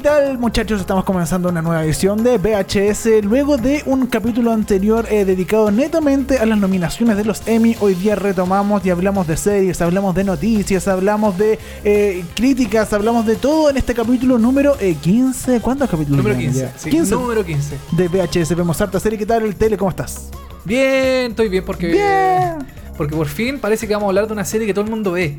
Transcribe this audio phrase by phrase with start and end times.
[0.00, 0.80] ¿Qué tal muchachos?
[0.80, 6.38] Estamos comenzando una nueva edición de VHS luego de un capítulo anterior eh, dedicado netamente
[6.38, 7.76] a las nominaciones de los Emmy.
[7.80, 13.26] Hoy día retomamos y hablamos de series, hablamos de noticias, hablamos de eh, críticas, hablamos
[13.26, 15.60] de todo en este capítulo número eh, 15.
[15.60, 16.16] ¿Cuántos capítulos?
[16.16, 16.60] Número llevan 15.
[16.60, 16.78] ya?
[16.78, 17.76] sí, 15 Número 15.
[17.92, 18.56] de VHS.
[18.56, 19.18] Vemos harta serie.
[19.18, 19.76] ¿Qué tal el tele?
[19.76, 20.30] ¿Cómo estás?
[20.64, 21.88] Bien, estoy bien porque.
[21.88, 22.56] Bien.
[22.96, 25.12] Porque por fin parece que vamos a hablar de una serie que todo el mundo
[25.12, 25.36] ve.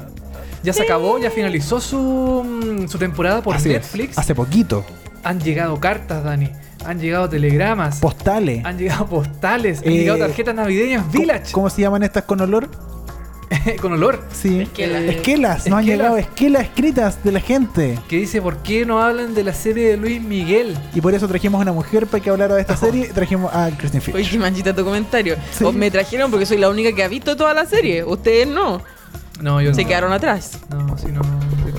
[0.64, 1.98] Ya se acabó, ya finalizó su,
[2.46, 4.18] mm, su temporada por Así es, Netflix.
[4.18, 4.86] Hace poquito.
[5.24, 6.50] Han llegado cartas, Dani.
[6.86, 8.00] Han llegado telegramas.
[8.00, 8.64] Postales.
[8.66, 9.80] han llegado postales.
[9.80, 11.52] Han Eh, llegado tarjetas navideñas ¿Cómo- Village.
[11.52, 12.70] ¿Cómo se llaman estas con olor?
[13.82, 14.24] con olor.
[14.34, 14.62] Sí.
[14.62, 15.04] Esquelas.
[15.04, 15.68] Esquelas.
[15.68, 15.86] Nos han esquelas.
[15.98, 18.00] llegado esquelas escritas de la gente.
[18.08, 20.76] Que dice, ¿por qué no hablan de la serie de Luis Miguel?
[20.96, 23.10] Y por eso trajimos a una mujer para que hablara de esta serie.
[23.14, 24.16] Trajimos a Christine Fitch.
[24.16, 25.36] Oye, qué manchita tu comentario.
[25.52, 25.66] Sí.
[25.74, 28.04] Me trajeron porque soy la única que ha visto toda la serie.
[28.04, 28.82] Ustedes no.
[29.40, 29.88] No, yo Se no.
[29.88, 30.60] quedaron atrás.
[30.70, 31.22] No, sí, no.
[31.24, 31.72] sí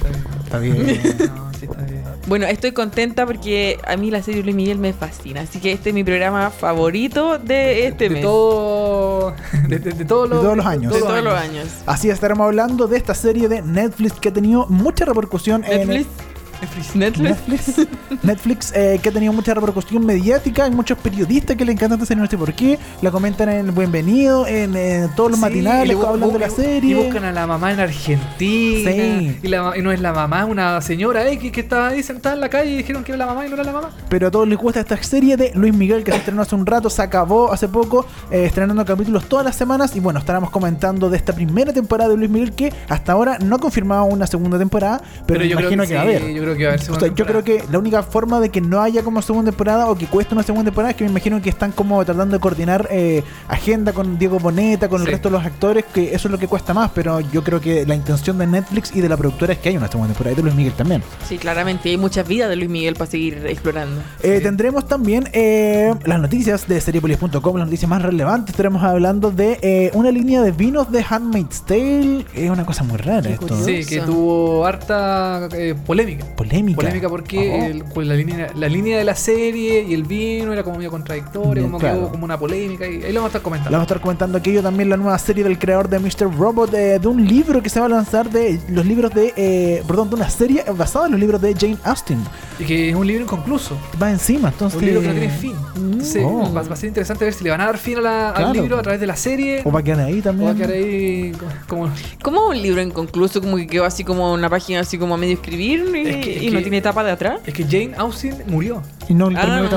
[0.45, 0.77] Está bien.
[0.77, 1.33] Está bien.
[1.35, 2.03] No, sí, está bien.
[2.27, 5.41] Bueno, estoy contenta porque a mí la serie Luis Miguel me fascina.
[5.43, 8.23] Así que este es mi programa favorito de este de mes.
[8.23, 9.35] todo.
[9.69, 10.93] De, de- de todos los, De todos los años.
[10.93, 11.67] de todos los años.
[11.87, 16.07] Así estaremos hablando de esta serie de Netflix que ha tenido mucha repercusión en Netflix.
[16.07, 16.33] Netflix.
[16.63, 16.95] Netflix.
[16.95, 17.89] Netflix,
[18.23, 20.65] Netflix eh, que ha tenido mucha repercusión mediática.
[20.65, 22.79] Hay muchos periodistas que le encantan esta serie, no sé por qué.
[23.01, 24.73] La comentan en Bienvenido, en,
[25.17, 26.91] todos los Sí, matinales, hablan de la serie.
[26.91, 28.23] Y buscan a la mamá en Argentina.
[28.39, 29.39] Sí.
[29.43, 32.37] Y, la y no es la mamá, es una señora X que estaba ahí sentada
[32.37, 33.91] en la calle y dijeron que era la mamá y no era la mamá.
[34.09, 36.65] Pero a todos les gusta esta serie de Luis Miguel que se estrenó hace un
[36.65, 39.97] rato, se acabó hace poco, eh, estrenando capítulos todas las semanas.
[39.97, 43.57] Y bueno, estaremos comentando de esta primera temporada de Luis Miguel que hasta ahora no
[43.57, 46.33] ha confirmado una segunda temporada, pero, yo creo imagino que, va a haber.
[46.33, 48.41] Yo creo que va a haber O segunda sea, yo creo que la única forma
[48.41, 51.05] de que no haya como segunda temporada o que cueste una segunda temporada es que
[51.05, 55.07] me imagino que están como tratando de coordinar eh, agenda con Diego Boneta, con el
[55.07, 55.13] Sí.
[55.13, 57.85] resto de los actores, que eso es lo que cuesta más, pero yo creo que
[57.87, 60.37] la intención de Netflix y de la productora es que haya una segunda temporada y
[60.37, 61.03] de Luis Miguel también.
[61.29, 61.89] Sí, claramente.
[61.89, 64.01] Hay muchas vidas de Luis Miguel para seguir explorando.
[64.23, 64.43] Eh, Sí.
[64.45, 68.51] Tendremos también eh, las noticias de Seriepolis.com, las noticias más relevantes.
[68.51, 72.25] Estaremos hablando de eh, una línea de vinos de Handmaid's Tale.
[72.35, 73.65] Es una cosa muy rara Qué esto.
[73.65, 76.25] Sí, que tuvo harta eh, polémica.
[76.49, 76.77] Polémica.
[76.77, 80.63] Polémica porque el- pues, la, línea, la línea de la serie y el vino era
[80.63, 81.95] como medio contradictorio, Ya, como claro.
[81.97, 83.71] que hubo como una polémica y ahí lo vamos a estar Le comentando.
[83.73, 86.37] vamos a estar comentando aquello también, la nueva serie del creador de Mr.
[86.37, 89.83] Robot, eh, de un libro que se va a lanzar de los libros de, eh,
[89.87, 92.19] perdón, de una serie basada en los libros de Jane Austen.
[92.59, 93.77] Y que es un libro inconcluso.
[94.01, 94.79] Va encima, entonces...
[94.79, 95.55] Un libro que no tiene fin.
[95.77, 96.53] Entonces, Oh.
[96.53, 98.51] va, va a ser interesante ver si le van a dar fin a la- Claro.
[98.51, 99.63] al libro a través de la serie.
[99.65, 100.49] O va a quedar ahí O también.
[100.49, 101.33] va a quedar ahí
[101.67, 101.91] como...
[102.23, 103.41] ¿Cómo un libro inconcluso?
[103.41, 106.32] Como que quedó así como una página así como a medio escribir y, Es que-
[106.37, 107.41] es y no que- tiene tapa de atrás.
[107.47, 108.83] Es que Jane Austen murió.
[109.09, 109.69] Y no Ah, terminó y no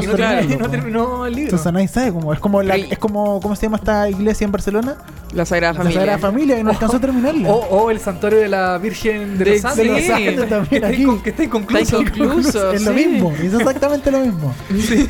[0.53, 1.49] Y no, terminó, no el libro.
[1.49, 2.31] Entonces nadie sabe cómo.
[2.33, 4.95] Es como, la, y- es como, ¿cómo se llama esta iglesia en Barcelona?
[5.33, 5.99] La Sagrada La Familia.
[5.99, 7.49] Sagrada Familia, que no alcanzó a terminarla.
[7.49, 11.03] O, o el santuario de la Virgen de, De- los que, también está aquí.
[11.03, 11.99] incon- que está inconcluso.
[11.99, 12.71] Está inconcluso.
[12.71, 14.53] es lo mismo, es exactamente lo mismo.
[14.85, 15.07] Sí.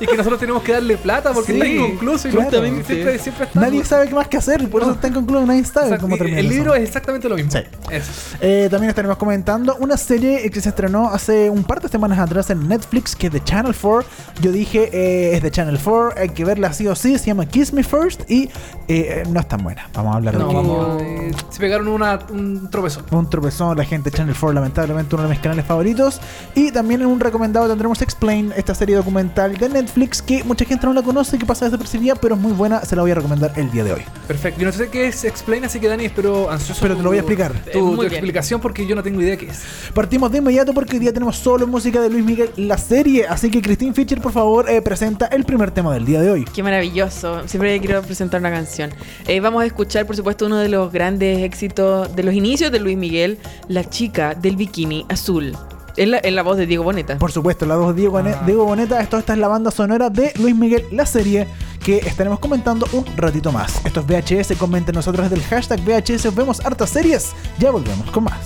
[0.00, 2.44] Y que nosotros tenemos que darle plata porque Sí, está inconcluso y claro.
[2.44, 3.60] justamente siempre, siempre está.
[3.60, 6.18] Nadie sabe qué más que hacer, por eso está inconcluso, nadie sabe Exacto, cómo y
[6.18, 6.54] termina El eso.
[6.54, 7.50] libro es exactamente lo mismo.
[7.50, 7.58] Sí.
[7.90, 8.12] Eso.
[8.40, 12.50] Eh, también estaremos comentando una serie que se estrenó hace un par de semanas atrás
[12.50, 14.08] en Netflix, que es de Channel 4.
[14.40, 17.46] Yo dije, eh, es de Channel 4, hay que verla sí o sí, se llama
[17.46, 18.48] Kiss Me First y
[18.88, 19.88] eh, no es tan buena.
[19.94, 23.04] Vamos a hablar No, de vamos, eh, se pegaron una, un tropezón.
[23.10, 26.20] un tropezón, la gente de Channel 4, lamentablemente uno de mis canales favoritos.
[26.54, 30.86] Y también en un recomendado tendremos Explain, esta serie documental de Netflix que mucha gente
[30.86, 33.52] no la conoce, que pasa desapercibida, pero es muy buena, se la voy a recomendar
[33.56, 34.02] el día de hoy.
[34.26, 34.60] Perfecto.
[34.60, 36.80] Yo no sé qué es Explain, así que Dani, espero ansioso.
[36.80, 37.52] Pero te lo voy a explicar.
[37.72, 39.62] Tu, explicación porque yo no tengo idea qué es.
[39.94, 43.26] Partimos de inmediato porque hoy día tenemos solo música de Luis Miguel, la serie.
[43.26, 46.44] Así que Christine Fischer, por favor, eh, presenta el primer tema del día de hoy.
[46.54, 47.46] Qué maravilloso.
[47.46, 48.90] Siempre quiero presentar una canción.
[49.26, 52.80] Eh, vamos a escuchar, por supuesto, uno de los grandes éxitos de los inicios de
[52.80, 55.56] Luis Miguel, La chica del bikini azul.
[55.98, 57.16] En la, en la voz de Diego Boneta.
[57.16, 58.42] Por supuesto, la voz de Diego, Ah.
[58.44, 59.00] Diego Boneta.
[59.00, 61.46] Esto, esta es la banda sonora de Luis Miguel, la serie,
[61.82, 63.80] que estaremos comentando un ratito más.
[63.82, 66.34] Esto es VHS, comenten nosotros desde el hashtag VHS.
[66.34, 67.32] Vemos hartas series.
[67.58, 68.36] Ya volvemos con más.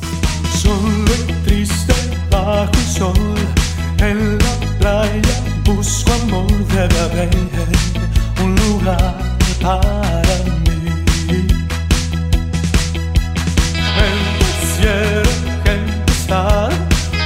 [2.44, 3.36] bajo el sol,
[3.98, 7.30] en la playa busco amor, debe haber
[8.42, 9.14] un lugar
[9.60, 11.46] para mí.
[14.06, 14.18] El
[14.72, 15.30] cielo
[15.64, 15.74] que
[16.12, 16.68] está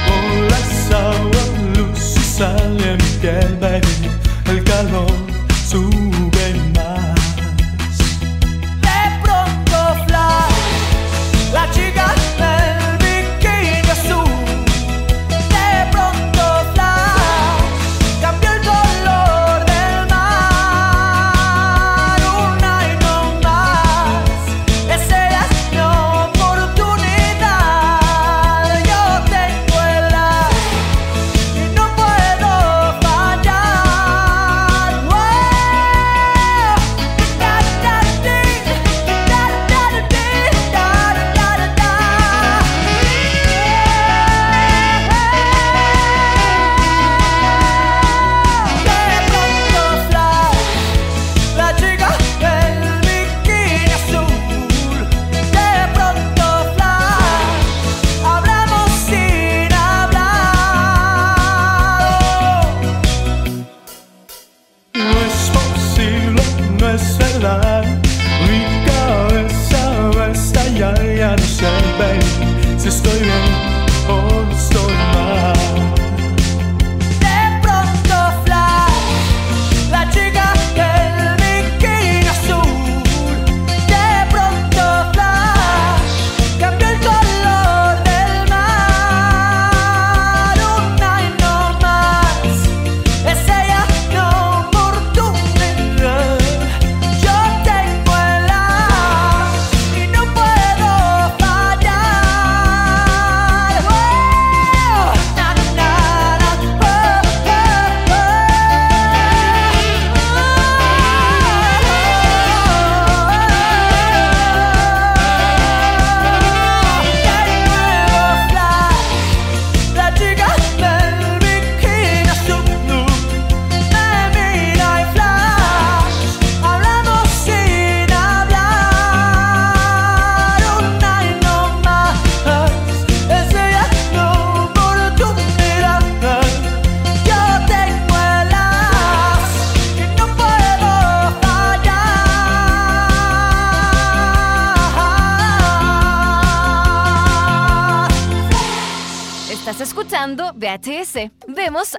[0.05, 4.09] con las aguas, luz y sale mi piel, baby,
[4.47, 5.15] el calor
[5.69, 6.14] sube.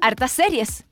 [0.00, 0.85] Hartas series.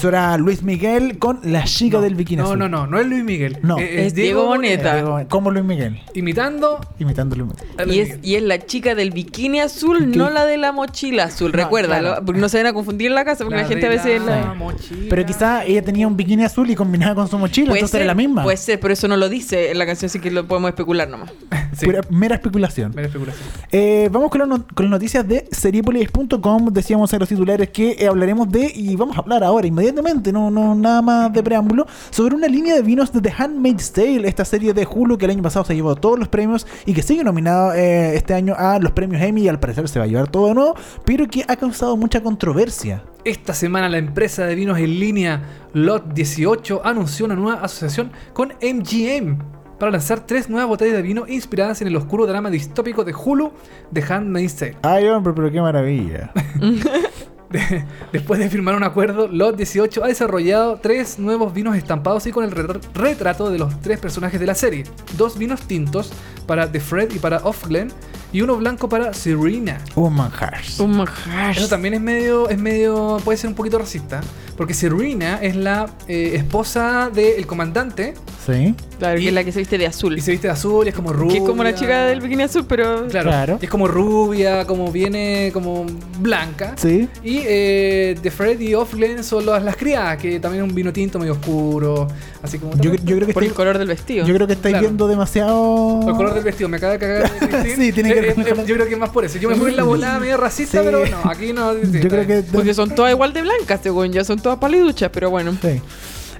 [0.00, 2.58] Eso era Luis Miguel con la chica No, del bikini No, azul.
[2.58, 3.58] no, no, no es Luis Miguel.
[3.62, 3.78] No.
[3.78, 4.94] Eh, Es Diego Boneta.
[4.94, 6.00] Diego, ¿Cómo Luis Miguel?
[6.14, 7.94] Imitando Imitando Luis Miguel.
[7.94, 8.20] Y es, Miguel.
[8.22, 10.16] y es la chica del bikini azul, ¿Qué?
[10.18, 11.52] no la de la mochila azul.
[11.52, 12.24] No, Recuérdalo, claro.
[12.24, 14.22] porque no se van a confundir en la casa, porque la, gente a veces.
[14.22, 15.06] la la- mochila.
[15.10, 18.00] Pero quizá ella tenía un bikini azul y combinaba con su mochila, Puede entonces ser,
[18.00, 18.42] era la misma.
[18.42, 21.10] Puede ser, pero eso no lo dice en la canción, así que lo podemos especular
[21.10, 21.30] nomás.
[21.76, 22.92] Sí, Pura- mera especulación.
[22.96, 23.46] mera especulación.
[23.70, 26.66] Eh, vamos con, no- con las noticias de seriepolis.com.
[26.72, 30.74] Decíamos en los titulares que hablaremos de, y vamos a hablar ahora inmediatamente, no, no
[30.74, 34.72] nada más de preámbulo, sobre una línea de vinos de The Handmaid's Tale, esta serie
[34.72, 37.78] de Hulu que el año pasado se llevó todos los premios y que sigue nominada
[37.78, 40.48] eh, este año a los premios Emmy y al parecer se va a llevar todo
[40.48, 43.04] de nuevo, pero que ha causado mucha controversia.
[43.24, 45.42] Esta semana la empresa de vinos en línea
[45.74, 49.38] Lot 18 anunció una nueva asociación con MGM
[49.80, 53.50] para lanzar tres nuevas botellas de vino inspiradas en el oscuro drama distópico de Hulu
[53.92, 54.76] The Handmaid's Tale.
[54.82, 56.32] Ay, hombre, pero qué maravilla.
[57.50, 62.32] De- Después de firmar un acuerdo, Lot 18 ha desarrollado tres nuevos vinos estampados y
[62.32, 64.84] con el retr- retrato de los tres personajes de la serie.
[65.16, 66.12] Dos vinos tintos
[66.46, 67.92] para The Fred y para Off Glen
[68.32, 69.78] y uno blanco para Serena.
[69.96, 70.58] Un manjar.
[70.78, 71.56] Un manjar.
[71.56, 74.20] Eso también es medio, es medio, puede ser un poquito racista,
[74.60, 78.12] porque Serena es la eh, esposa del comandante
[78.44, 80.16] Sí, Claro, y- que es la que se viste de azul.
[80.18, 81.32] y se viste de azul y es como rubia.
[81.34, 83.06] Que es como la chica del bikini azul, pero.
[83.08, 83.58] Claro, Claro.
[83.60, 85.86] y es como rubia, como viene como
[86.18, 86.74] blanca.
[86.76, 87.08] sí.
[87.22, 90.92] Y eh, The Fred y Offlen son las, las criadas, que también es un vino
[90.92, 92.08] tinto medio oscuro.
[92.42, 92.74] Así como.
[92.80, 94.26] Yo, yo creo que Por el color del vestido.
[94.26, 94.86] yo creo que estáis Claro.
[94.88, 96.00] viendo demasiado.
[96.08, 97.30] el color del vestido, me acaba de cagar.
[97.76, 98.64] Sí, tiene que Eh, ver con eh.
[98.66, 99.38] Yo creo que es más por eso.
[99.38, 100.84] Yo me fui en la volada medio racista, Sí.
[100.84, 101.72] pero no, aquí no.
[101.74, 102.42] sí, Yo creo bien.
[102.44, 102.50] que.
[102.52, 105.52] Porque son todas igual de blancas, según ya son todas paliduchas, pero bueno.
[105.60, 105.80] Sí.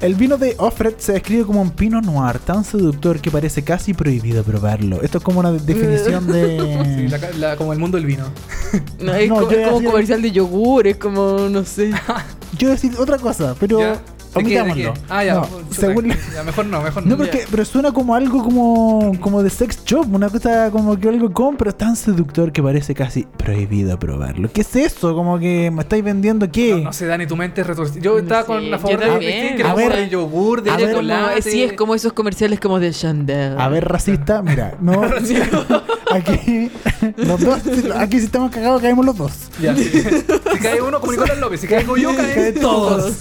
[0.00, 3.92] El vino de Offred se describe como un pinot noir tan seductor que parece casi
[3.92, 5.02] prohibido probarlo.
[5.02, 7.08] Esto es como una de- definición Sí, de.
[7.10, 8.24] la- la- como el mundo del vino.
[8.98, 11.90] No, es, No, co- es como comercial de yogur, es como, no sé.
[11.90, 14.00] Yo iba a decir otra cosa, pero ¿Ya?
[14.34, 14.94] ¿De qué, de omitámoslo.
[15.08, 15.34] Ah, ya.
[15.34, 17.10] No, chuta, según la- ya, mejor no, mejor no.
[17.10, 21.08] No, porque, pero suena como algo como, como de sex shop, una cosa como que
[21.08, 24.50] algo con, pero tan seductor que parece casi prohibido probarlo.
[24.52, 25.14] ¿Qué es eso?
[25.14, 26.70] Como que me estáis vendiendo qué?
[26.76, 28.02] No, no sé, Dani, tu mente es retorcida.
[28.02, 29.18] Yo estaba Sí, con la favor de.
[29.18, 31.42] Cristín, que A ver, de yogur, de a ver, chocolate.
[31.42, 33.58] sí, es como esos comerciales como de Chandel.
[33.60, 35.00] A ver, racista, mira, no.
[36.12, 36.70] aquí,
[37.16, 37.60] los dos,
[37.96, 39.32] aquí si estamos cagados, caemos los dos.
[39.60, 39.90] Ya, sí.
[40.52, 41.60] Si cae uno, como Nicolás López.
[41.60, 43.14] Si caigo yo, caen Caen todos.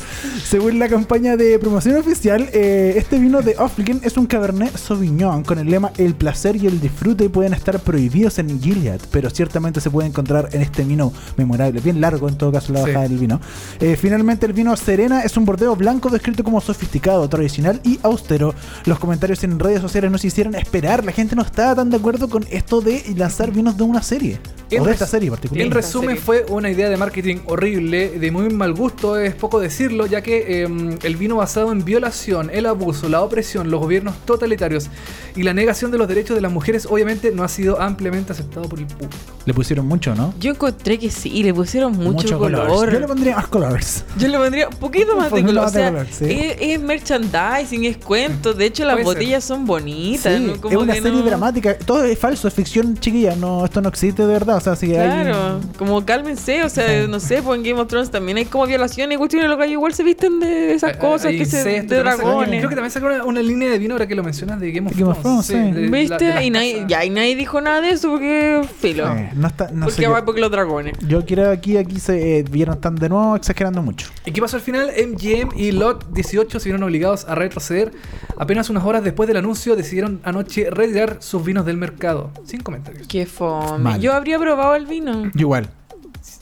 [0.44, 5.44] Según la campaña de promoción oficial, eh, este vino de Offlin es un Cabernet Sauvignon
[5.44, 9.80] con el lema El placer y el disfrute pueden estar prohibidos en Gilead, pero ciertamente
[9.80, 12.86] se puede encontrar en este vino memorable, bien largo en todo caso la Sí.
[12.88, 13.40] bajada del vino.
[13.80, 18.56] Eh, finalmente el vino Serena es un bordeo blanco descrito como sofisticado, tradicional y austero.
[18.86, 22.28] Los comentarios en redes sociales nos hicieron esperar, la gente no estaba tan de acuerdo
[22.30, 24.40] con esto de lanzar de una serie,
[24.72, 25.66] En o de esta serie en particular.
[25.66, 30.06] En resumen, fue una idea de marketing horrible, de muy mal gusto, es poco decirlo,
[30.06, 34.88] ya que eh, el vino basado en violación, el abuso, la opresión, los gobiernos totalitarios
[35.36, 38.68] y la negación de los derechos de las mujeres, obviamente no ha sido ampliamente aceptado
[38.70, 39.16] por el público.
[39.46, 40.34] Le pusieron mucho, ¿no?
[40.40, 42.68] Yo encontré que sí, le pusieron mucho, color.
[42.68, 42.94] colors.
[42.94, 44.04] Yo le pondría más colors.
[44.18, 45.66] Yo le pondría un poquito más de color.
[45.66, 46.26] O sea, color, sí.
[46.30, 48.54] es, es merchandising, es cuento.
[48.54, 49.16] De hecho, las Puede ser.
[49.16, 50.36] botellas son bonitas.
[50.38, 50.54] Sí, ¿no?
[50.54, 51.78] es Como una que serie no- dramática.
[51.78, 53.36] Todo es falso, es ficción chiquilla.
[53.36, 54.58] No, esto no existe de verdad.
[54.58, 57.88] O sea, si hay- Claro, como cálmense, o sea, no sé, pues en Game of
[57.88, 61.28] Thrones también hay como violaciones y cuestiones, los gallos igual se visten de esas cosas
[61.28, 62.60] Hay que se, incesto, de también sacaron- dragones.
[62.60, 64.90] Creo que también sacaron una, una línea de vino ahora que lo mencionas de Game
[64.90, 65.48] of Game of Thrones.
[65.48, 65.72] Thrones, sí.
[65.74, 66.26] de- de la- ¿Viste?
[66.34, 69.08] de y, nadie, ya, y nadie dijo nada de eso porque filo.
[69.16, 70.94] Eh, no está, no sé porque qué- va porque los dragones.
[71.08, 74.08] Yo creo que aquí, aquí se eh, vieron tan de nuevo exagerando mucho.
[74.26, 74.90] ¿Y qué pasó al final?
[74.98, 77.92] MGM y Lot 18 se vieron obligados a retroceder.
[78.38, 82.32] Apenas unas horas después del anuncio decidieron anoche retirar sus vinos del mercado.
[82.46, 83.08] Sin comentarios.
[83.08, 83.26] Qué
[83.68, 83.84] fome.
[83.84, 84.02] Mal.
[84.02, 85.24] Yo habría probado el vino.
[85.34, 85.70] Yo igual.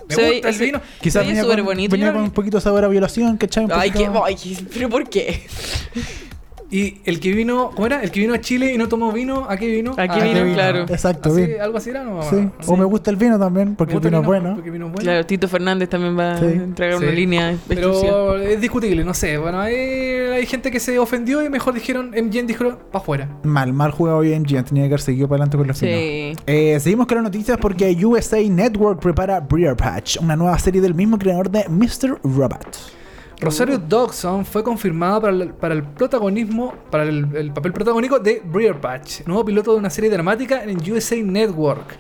[0.10, 0.82] Me ve- gusta el se- vino.
[1.02, 3.66] Quizás veía venía, súper con, bonito, venía yo con un poquito sabor a violación, ¿cachai?
[3.66, 5.46] Un Ay, qué, ay, pero ¿por qué?
[6.70, 8.04] Y el que vino, ¿cómo era?
[8.04, 9.92] El que vino a Chile y no tomó vino, ¿a qué vino?
[9.98, 10.54] ¿A qué Ah, vino?
[10.54, 10.82] Claro.
[10.82, 11.62] Exacto, Así, bien.
[11.62, 12.22] algo así era, ¿no?
[12.24, 12.36] Sí.
[12.68, 14.56] O me gusta el vino también, porque el vino bueno.
[14.56, 15.04] Porque el vino es bueno.
[15.04, 16.46] Claro, Tito Fernández también va Sí.
[16.46, 17.92] a entregar una línea exclusiva.
[18.02, 19.38] Pero es discutible, no sé.
[19.38, 23.30] Bueno, hay, hay gente que se ofendió y mejor dijeron, MGM dijo, para afuera.
[23.44, 24.66] Mal, mal jugado hoy en Gian.
[24.66, 25.86] Tenía que haber seguido para adelante con los Sí.
[26.48, 30.96] Eh, seguimos con las noticias porque USA Network prepara Breer Patch, una nueva serie del
[30.96, 32.20] mismo creador de Mr.
[32.24, 32.78] Robot.
[33.40, 38.42] Rosario Dawson fue confirmada para el, para el protagonismo, para el, el papel protagónico de
[38.44, 41.98] Breer Patch, nuevo piloto de una serie dramática en USA Network.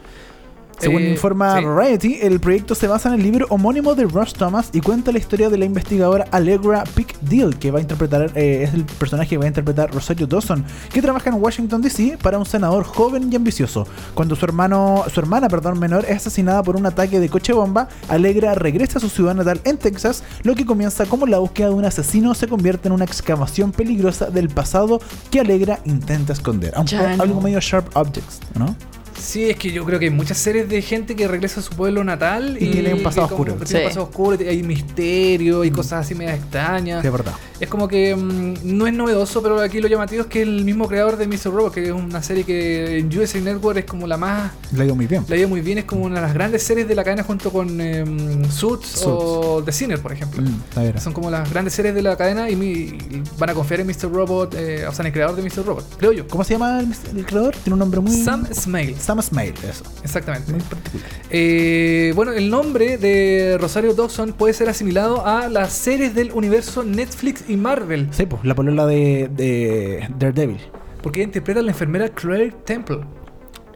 [0.79, 1.65] Según Eh, informa sí.
[1.65, 5.17] Variety, el proyecto se basa en el libro homónimo de Ross Thomas y cuenta la
[5.17, 9.37] historia de la investigadora Allegra Pickdeal, que va a interpretar, eh, es el personaje que
[9.37, 13.35] va a interpretar Rosario Dawson, que trabaja en Washington DC para un senador joven y
[13.35, 13.87] ambicioso.
[14.13, 17.87] Cuando su hermano, su hermana, perdón, menor es asesinada por un ataque de coche bomba,
[18.09, 21.73] Allegra regresa a su ciudad natal en Texas, lo que comienza como la búsqueda de
[21.73, 24.99] un asesino se convierte en una excavación peligrosa del pasado
[25.31, 26.73] que Allegra intenta esconder.
[26.75, 28.75] Aunque algo medio Sharp Objects, ¿no?
[29.19, 31.71] Sí, es que yo creo que hay muchas series de gente que regresa a su
[31.73, 33.53] pueblo natal Y tiene un pasado oscuro.
[33.55, 33.87] tiene un Sí.
[33.87, 37.03] pasado oscuro, y hay misterio y cosas así medias extrañas.
[37.03, 37.33] Es verdad.
[37.59, 40.87] Es como que mm, no es novedoso, pero aquí lo llamativo es que el mismo
[40.87, 41.51] creador de Mr.
[41.51, 44.51] Robot, que es una serie que en USA Network es como la más.
[44.73, 45.25] Le digo muy bien.
[45.27, 47.23] La ha ido muy bien, es como una de las grandes series de la cadena
[47.23, 50.41] junto con em, Suits, o The Sinner, por ejemplo.
[50.43, 50.99] Mm.
[50.99, 53.87] Son como las grandes series de la cadena y, mi- y van a confiar en
[53.87, 54.11] Mr.
[54.11, 55.65] Robot, eh, o sea, en el creador de Mr.
[55.65, 56.27] Robot, creo yo.
[56.27, 57.55] ¿Cómo se llama el, el creador?
[57.63, 58.11] Tiene un nombre muy.
[58.23, 58.95] Sam Smale.
[59.07, 59.85] Sam Smale, eso.
[60.03, 60.51] Exactamente.
[60.51, 61.07] Muy particular.
[61.29, 66.83] Eh, bueno, el nombre de Rosario Dawson puede ser asimilado a las series del universo
[66.83, 70.59] Netflix y Marvel, Sí, pues, la polola de, de Daredevil.
[71.01, 72.99] porque interpreta a la enfermera Claire Temple.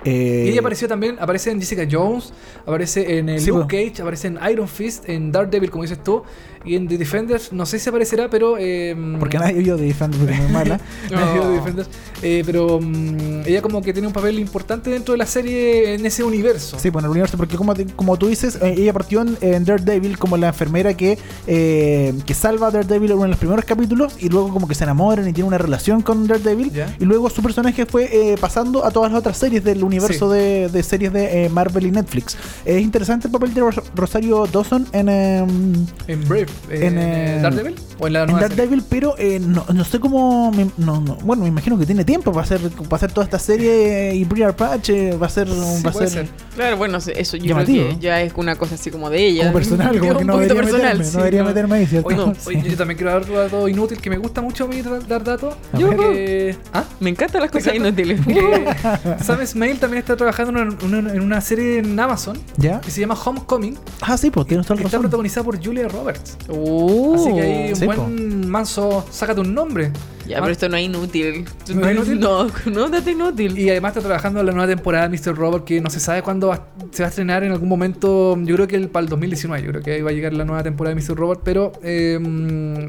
[0.04, 2.34] Eh, Y ella apareció también, aparece en Jessica Jones,
[2.66, 3.90] aparece en el Sí, Luke pues.
[3.92, 6.24] Cage, aparece en Iron Fist, en Daredevil, como dices tú,
[6.66, 8.56] y en The Defenders, no sé si aparecerá, pero...
[8.60, 10.80] eh, Porque nadie vio de Defender porque es muy mala.
[11.12, 11.54] nadie vio The No.
[11.54, 11.90] Defenders,
[12.24, 16.06] eh, pero mm, ella como que tiene un papel importante dentro de la serie en
[16.06, 16.80] ese universo.
[16.80, 20.18] Sí, bueno, el universo, porque como, como tú dices, eh, ella partió en, en Daredevil
[20.18, 21.18] como la enfermera que,
[21.48, 25.28] eh, que salva a Daredevil en los primeros capítulos y luego como que se enamoran
[25.28, 26.72] y tiene una relación con Daredevil.
[26.72, 26.96] Ya.
[27.00, 30.20] Y luego su personaje fue eh, pasando a todas las otras series del universo Sí.
[30.30, 32.38] de, de series de eh, Marvel y Netflix.
[32.66, 35.10] Es interesante el papel de Ros- Rosario Dawson en...
[35.10, 35.74] em,
[36.08, 38.56] En Brave, eh, En, en, eh, Daredevil, o en la en nueva serie?
[38.58, 40.52] Daredevil, pero eh, no, no sé cómo.
[40.52, 43.40] me- no, no, bueno, me imagino que tiene tiempo para hacer, para hacer toda esta
[43.40, 45.48] serie y Briar Patch eh, va a ser.
[45.48, 46.36] Sí, va a puede ser, ser.
[46.56, 47.86] Claro, bueno, eso yo Llamativo.
[47.86, 49.42] creo que ya es una cosa así como de ella.
[49.44, 51.48] como personal, como que no debería personal, meterme, sí, no debería ¿no?
[51.48, 52.08] meterme ahí, ¿cierto?
[52.08, 52.42] Oye, no, Sí.
[52.48, 55.24] oye, yo también quiero dar un dato inútil que me gusta mucho a mí dar,
[55.24, 55.56] datos.
[55.78, 56.84] Yo que, ¿Ah?
[57.00, 58.02] Me encantan las cosas encanta?
[58.02, 58.20] inútiles.
[59.26, 62.80] Sam Smale también está trabajando en una, en una serie en Amazon ¿Ya?
[62.80, 63.78] que se llama Homecoming.
[64.00, 65.10] Ah, sí, pues tienes toda que la está razón.
[65.10, 66.38] protagonizada por Julia Roberts.
[66.48, 69.92] Uh, Así que ahí un sí, buen manso, sácate un nombre.
[70.28, 71.46] Ya, pero esto no es inútil.
[71.76, 72.20] ¿No es inútil?
[72.22, 73.58] No, no, dato inútil.
[73.58, 75.36] Y además está trabajando en la nueva temporada de Mr.
[75.36, 78.38] Robot que no se sabe cuándo va- se va a estrenar en algún momento.
[78.42, 79.66] Yo creo que el, para el 2019.
[79.66, 81.16] Yo creo que ahí va a llegar la nueva temporada de Mr.
[81.18, 81.42] Robot.
[81.44, 82.20] Pero eh,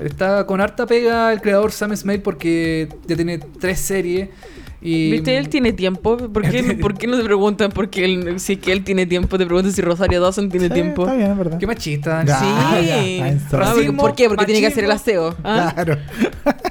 [0.05, 4.29] está con harta pega el creador Sam Smale porque ya tiene tres series.
[4.83, 5.37] Y, ¿Viste?
[5.37, 6.17] Él tiene tiempo.
[6.17, 9.07] ¿Por qué, ¿por qué no te preguntan por qué él, si es que él tiene
[9.07, 9.39] tiempo?
[9.39, 11.03] Te preguntan si Rosario Dawson tiene Sí, tiempo.
[11.03, 11.59] Está bien, es verdad.
[11.59, 12.25] Qué machista.
[12.25, 12.39] Ya.
[12.41, 12.47] Sí.
[12.87, 14.29] Ya, porque- Racismo, ¿Por qué?
[14.29, 15.29] Porque tiene que hacer el machismo.
[15.29, 15.37] aseo.
[15.45, 15.73] ¿ah?
[15.75, 15.99] Claro.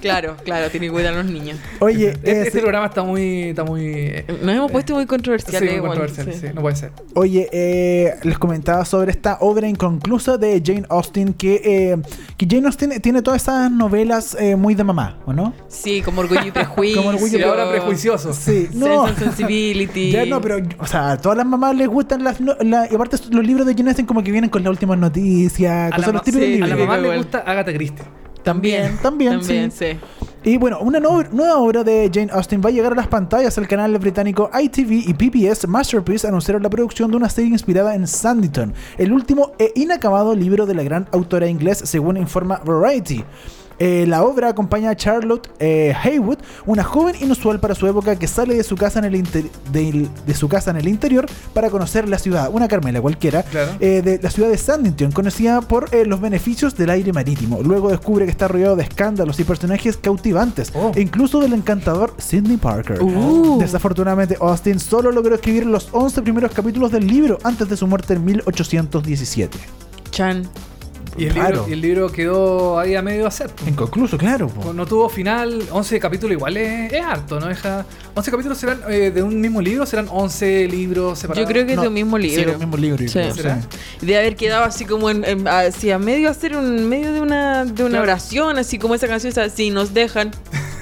[0.02, 1.60] Claro, claro, tiene que cuidar a los niños.
[1.80, 3.44] Oye, Este, eh, este sí, programa está muy.
[3.50, 5.62] Está muy eh, Nos hemos puesto muy sí, controversiales.
[5.70, 6.48] muy igual, controversial, sí.
[6.48, 6.92] sí, no puede ser.
[7.14, 11.98] Oye, eh, les comentaba sobre esta obra inconclusa de Jane Austen, que, eh,
[12.36, 15.54] que Jane Austen tiene todas esas novelas eh, muy de mamá, ¿o no?
[15.68, 16.98] Sí, como orgullo y prejuicio.
[16.98, 18.34] Como Orgullo Y ahora prejuicioso.
[18.34, 19.06] Sí, Sense no.
[19.06, 20.12] and Sensibility.
[20.12, 22.40] Ya no, pero, o sea, a todas las mamás les gustan las.
[22.42, 24.98] no- la- y aparte, los libros de Jane Austen como que vienen con las últimas
[24.98, 26.70] noticias, A cosas la, los típicos sí, a libros.
[26.70, 26.88] la libros.
[26.88, 27.18] mamá le Igual.
[27.20, 28.06] gusta Agatha Christie.
[28.44, 29.86] También, también, También, sí.
[29.94, 30.00] sí.
[30.44, 33.56] Y bueno, una no- nueva obra de Jane Austen va a llegar a las pantallas.
[33.60, 38.08] El canal británico ITV y PBS Masterpiece anunciaron la producción de una serie inspirada en
[38.08, 43.24] Sanditon, el último e inacabado libro de la gran autora inglés, según informa Variety.
[43.84, 48.28] Eh, la obra acompaña a Charlotte eh, Haywood, una joven inusual para su época que
[48.28, 51.72] sale de su casa en el inter- del- de su casa en el interior para
[51.72, 53.72] conocer la ciudad, una Carmela cualquiera, Claro.
[53.80, 57.62] eh, de la ciudad de Sandington, conocida por eh, los beneficios del aire marítimo.
[57.64, 60.92] Luego descubre que está rodeado de escándalos y personajes cautivantes, Oh.
[60.94, 63.02] e incluso del encantador Sidney Parker.
[63.02, 63.58] Uh.
[63.60, 68.14] Desafortunadamente, Austin solo logró escribir los 11 primeros capítulos del libro antes de su muerte
[68.14, 69.58] en 1817.
[70.12, 70.44] Chan.
[71.18, 71.50] Y el, Claro.
[71.56, 73.50] libro, y el libro quedó ahí a medio hacer.
[73.68, 74.48] Inconcluso, claro.
[74.48, 74.72] po.
[74.74, 77.48] No tuvo final, 11 capítulos igual es, es harto, ¿no?
[77.48, 81.46] Deja, 11 capítulos serán eh, de un mismo libro, serán 11 libros separados.
[81.48, 82.52] Yo creo que No, es de un mismo Sí, libro.
[82.54, 83.04] el mismo libro.
[84.02, 87.66] De haber quedado así como en, en- así a medio hacer un medio de una
[87.66, 88.04] de una Claro.
[88.04, 90.32] oración, así como esa canción, esa, si nos dejan,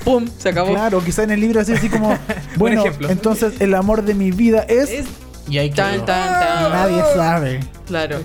[0.06, 0.70] pum, se acabó.
[0.74, 2.16] Claro, quizá en el libro así, así como,
[2.56, 3.10] bueno, ejemplo.
[3.10, 4.90] entonces el amor de mi vida es...
[4.92, 5.06] Es
[5.50, 6.06] y tan quedó.
[6.06, 6.72] tan tan.
[6.72, 7.60] Nadie sabe.
[7.86, 8.18] Claro.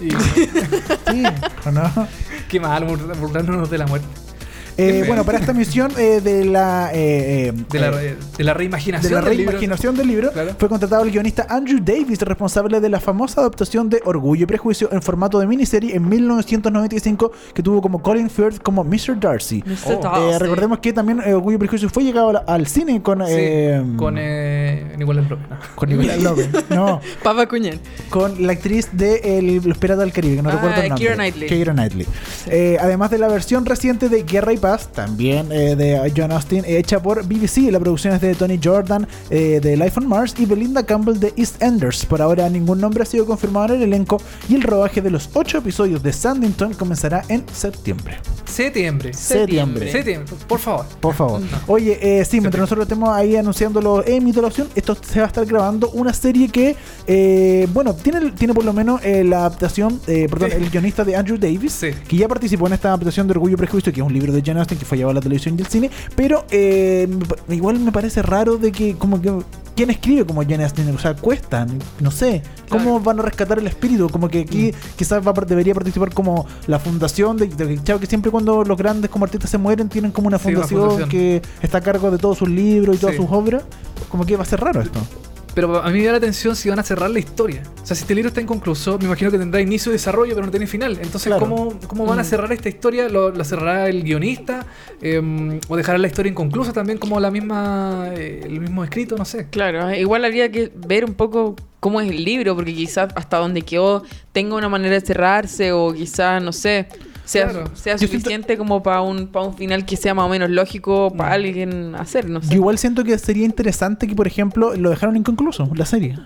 [0.00, 1.22] Y- Sí,
[1.66, 1.82] ¿o no?
[2.48, 4.06] qué mal, burla- burlándonos de la muerte.
[4.78, 6.90] Eh, bueno, para esta misión eh, de la...
[6.94, 9.50] eh, eh, De la, eh, de la reimaginación de la del libro.
[9.50, 10.52] reimaginación del libro, Claro.
[10.58, 14.88] fue contratado el guionista Andrew Davis, responsable de la famosa adaptación de Orgullo y Prejuicio
[14.90, 19.20] en formato de miniserie en 1995, que tuvo como Colin Firth como Mr.
[19.20, 19.62] Darcy.
[19.66, 19.96] Mr.
[19.96, 20.00] Oh.
[20.02, 20.30] Darcy.
[20.30, 23.18] Eh, recordemos que también Orgullo y Prejuicio fue llegado al, al cine con...
[23.26, 24.16] Sí, eh, con
[24.70, 25.46] eh, Nicolás López.
[25.50, 25.56] no.
[25.74, 26.48] con Nicolás López.
[26.70, 27.78] No, Papa Cuñán.
[28.08, 30.98] con la actriz de el- Los Piratas del Caribe, que no Ah, recuerdo el nombre.
[31.06, 31.48] Keira Knightley.
[31.48, 32.06] Keira Knightley.
[32.46, 36.64] Eh, además de la versión reciente de Guerra y Paz, también eh, de John Austin,
[36.66, 37.70] hecha por BBC.
[37.70, 41.32] La producción es de Tony Jordan eh, de Life on Mars y Belinda Campbell de
[41.36, 42.06] EastEnders.
[42.06, 45.30] Por ahora ningún nombre ha sido confirmado en el elenco y el rodaje de los
[45.34, 48.18] ocho episodios de Sandington comenzará en septiembre.
[48.44, 49.12] Septiembre.
[49.14, 49.90] Septiembre.
[49.92, 50.84] Septiembre, por favor.
[51.00, 51.40] Por favor.
[51.66, 55.26] Oye, eh, sí, mientras nosotros estemos ahí anunciando los Emmy de la esto se va
[55.26, 59.38] a estar grabando una serie que, eh, bueno, tiene, tiene por lo menos eh, la
[59.40, 60.56] adaptación, eh, perdón, Sí.
[60.56, 61.88] el guionista de Andrew Davis, Sí.
[62.08, 64.42] que ya participó en esta adaptación de Orgullo y Prejuicio, que es un libro de
[64.42, 66.44] Jane Austen que fue llevado a la televisión y el cine, pero
[67.48, 69.32] igual me parece raro de que, como que,
[69.76, 70.94] ¿quién escribe como Jane Austen?
[70.94, 71.66] O sea, cuesta,
[72.00, 73.00] no sé, ¿cómo Claro.
[73.00, 74.08] van a rescatar el espíritu?
[74.08, 78.30] Como que aquí quizás va, debería participar como la fundación de, de chao, que siempre
[78.30, 81.08] cuando los grandes como artistas se mueren tienen como una Sí, una fundación, fundación.
[81.08, 83.22] que está a cargo de todos sus libros y todas Sí.
[83.22, 83.62] sus obras.
[84.08, 84.98] Como que va a ser raro esto.
[85.54, 87.62] Pero a mí me da la atención si van a cerrar la historia.
[87.82, 90.46] O sea, si este libro está inconcluso, me imagino que tendrá inicio y desarrollo, pero
[90.46, 90.92] no tiene final.
[91.02, 91.40] Entonces, Claro.
[91.40, 93.08] ¿cómo, ¿cómo van a cerrar esta historia?
[93.08, 94.64] ¿Lo, lo cerrará el guionista?
[95.02, 99.16] Eh, ¿O dejará la historia inconclusa también como la misma eh, el mismo escrito?
[99.16, 99.48] No sé.
[99.50, 103.62] Claro, igual habría que ver un poco cómo es el libro, porque quizás hasta donde
[103.62, 106.86] quedó tenga una manera de cerrarse o quizás, no sé,
[107.30, 107.64] sea, Claro.
[107.74, 110.50] sea Yo siento- suficiente como para un, para un final que sea más o menos
[110.50, 111.32] lógico para Mm.
[111.32, 112.54] alguien hacer, no Yo sé.
[112.54, 116.16] igual siento que sería interesante que, por ejemplo, lo dejaron inconcluso, la serie.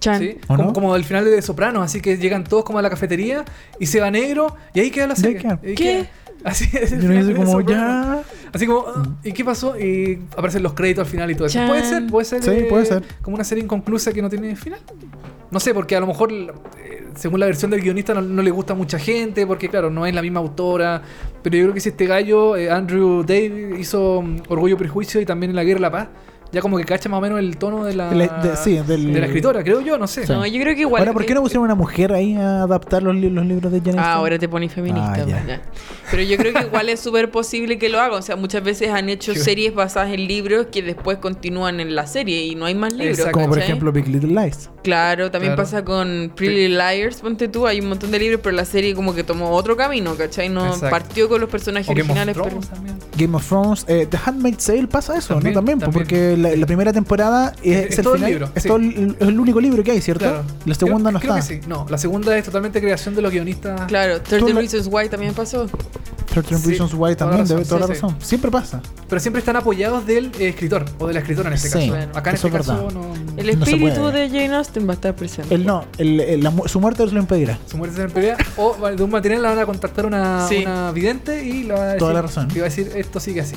[0.00, 0.18] Chan.
[0.20, 0.36] ¿Sí?
[0.44, 0.72] ¿O Como, no?
[0.72, 3.44] como el final de Sopranos, así que llegan todos como a la cafetería
[3.80, 5.42] y se va negro y ahí queda la serie.
[5.62, 5.74] ¿Qué?
[5.74, 6.06] queda.
[6.44, 6.92] Así es.
[6.92, 8.22] el Yo no final sé de como ya.
[8.52, 9.78] Así como, ah, ¿y qué pasó?
[9.80, 11.54] Y aparecen los créditos al final y todo eso.
[11.54, 11.68] Chan.
[11.68, 12.42] Puede ser, puede ser.
[12.42, 13.02] Sí, eh, puede ser.
[13.22, 14.80] Como una serie inconclusa que no tiene final.
[15.50, 18.50] No sé, porque a lo mejor, eh, según la versión del guionista, no, no le
[18.50, 21.02] gusta a mucha gente, porque claro, no es la misma autora.
[21.42, 25.20] Pero yo creo que si este gallo, eh, Andrew David, hizo mm, Orgullo y Prejuicio
[25.20, 26.08] y también en La Guerra la Paz,
[26.54, 29.12] ya como que cacha más o menos el tono de la, El- de- sí, del-
[29.12, 30.26] de la escritora, creo yo, no sé.
[30.26, 30.32] Sí.
[30.32, 31.00] No, yo creo que igual.
[31.02, 33.80] Ahora, ¿por qué no pusieron una mujer ahí a adaptar los, li- los libros de
[33.80, 34.18] Jane Ah, Austen?
[34.20, 35.12] ahora te pones feminista.
[35.12, 35.24] Ah, ya.
[35.24, 35.62] pues, ya.
[36.10, 38.18] Pero yo creo que igual es súper posible que lo hagan.
[38.18, 42.06] O sea, muchas veces han hecho series basadas en libros que después continúan en la
[42.06, 43.18] serie y no hay más libros.
[43.18, 43.32] Exacto.
[43.38, 44.70] Como por ejemplo Big Little Lies.
[44.82, 45.62] Claro, también Claro.
[45.64, 49.14] pasa con Pretty Liars, ponte tú, hay un montón de libros, pero la serie como
[49.14, 50.48] que tomó otro camino, ¿cachai?
[50.50, 50.90] No Exacto.
[50.90, 52.48] partió con los personajes O Game of originales, pero...
[52.48, 52.96] Thrones también.
[53.16, 55.58] Game of Thrones, eh, The Handmaid's Tale pasa eso, También, ¿no?
[55.60, 56.04] También, pues, también.
[56.06, 58.68] porque la, la primera temporada es, Es es el todo el final, libro, es, sí.
[58.68, 60.24] todo el, es el único libro que hay, ¿cierto?
[60.24, 60.44] Claro.
[60.64, 61.48] La segunda Creo- no creo está.
[61.48, 61.68] que sí.
[61.68, 63.82] No, la segunda es totalmente creación de los guionistas.
[63.86, 65.66] Claro, Tú 30 la- Reasons Why también pasó.
[66.32, 68.00] 13 Sí, Reasons Why también, debe toda la sí, sí.
[68.00, 68.16] razón.
[68.20, 68.82] Siempre pasa.
[69.08, 72.08] Pero siempre están apoyados del eh, escritor o de la escritora en este Sí, caso.
[72.18, 72.92] Acá en este es caso verdad.
[72.92, 73.14] no.
[73.36, 74.28] El No se espíritu puede.
[74.28, 75.54] de Jane Austen va a estar presente.
[75.54, 77.56] El no, el, el- la su muerte lo impedirá.
[77.70, 78.36] Su muerte se pelea.
[78.56, 80.62] O de un material la van a contactar una, Sí.
[80.62, 82.48] una vidente y la va a decir, Toda la razón.
[82.52, 83.54] Y va a decir, esto sigue así.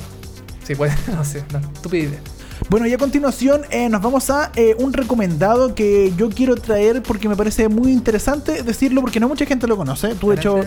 [0.64, 2.20] Sí, puede, no sé, no, estúpida idea.
[2.68, 7.02] Bueno, y a continuación eh, nos vamos a eh, un recomendado que yo quiero traer
[7.02, 10.14] porque me parece muy interesante decirlo porque no mucha gente lo conoce.
[10.16, 10.60] Tú, de hecho,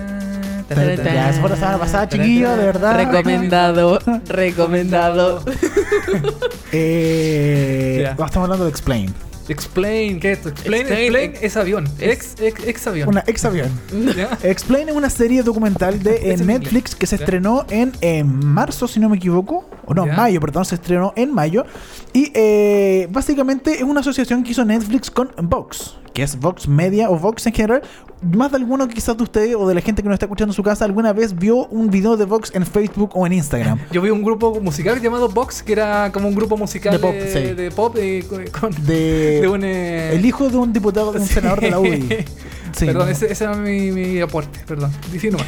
[0.69, 2.95] Ya, eso fue la semana pasada, chiquillo, de verdad.
[2.95, 5.43] Recomendado, recomendado.
[6.71, 9.30] eh, estamos hablando de Explain.
[9.51, 10.45] Explain, ¿qué es?
[10.45, 11.87] Explain, Explain, explain, ex- es avión.
[11.99, 13.09] ex- Ex, avión.
[13.09, 13.69] Una ex avión.
[14.17, 14.37] ¿Ya?
[14.43, 17.23] Explain es una serie documental de eh, en Netflix que se Ya.
[17.23, 19.69] estrenó en, eh, marzo, si no me equivoco.
[19.85, 20.13] O no, Ya.
[20.13, 21.65] mayo, perdón, se estrenó en mayo.
[22.13, 27.09] Y eh, básicamente es una asociación que hizo Netflix con Vox, que es Vox Media
[27.09, 27.81] o Vox en general,
[28.21, 30.55] más de alguno quizás de ustedes o de la gente que nos está escuchando en
[30.55, 33.79] su casa alguna vez vio un video de Vox en Facebook o en Instagram.
[33.91, 37.13] Yo vi un grupo musical llamado Vox, que era como un grupo musical De pop,
[37.13, 37.53] de, sí.
[37.55, 39.63] de pop, eh, con, De, de un...
[39.63, 41.33] eh, el hijo de un diputado, de un sí.
[41.33, 42.25] senador de la UDI.
[42.73, 43.11] Sí, perdón, no.
[43.11, 44.91] ese, ese era mi, mi aporte, perdón.
[45.11, 45.47] Dije nomás.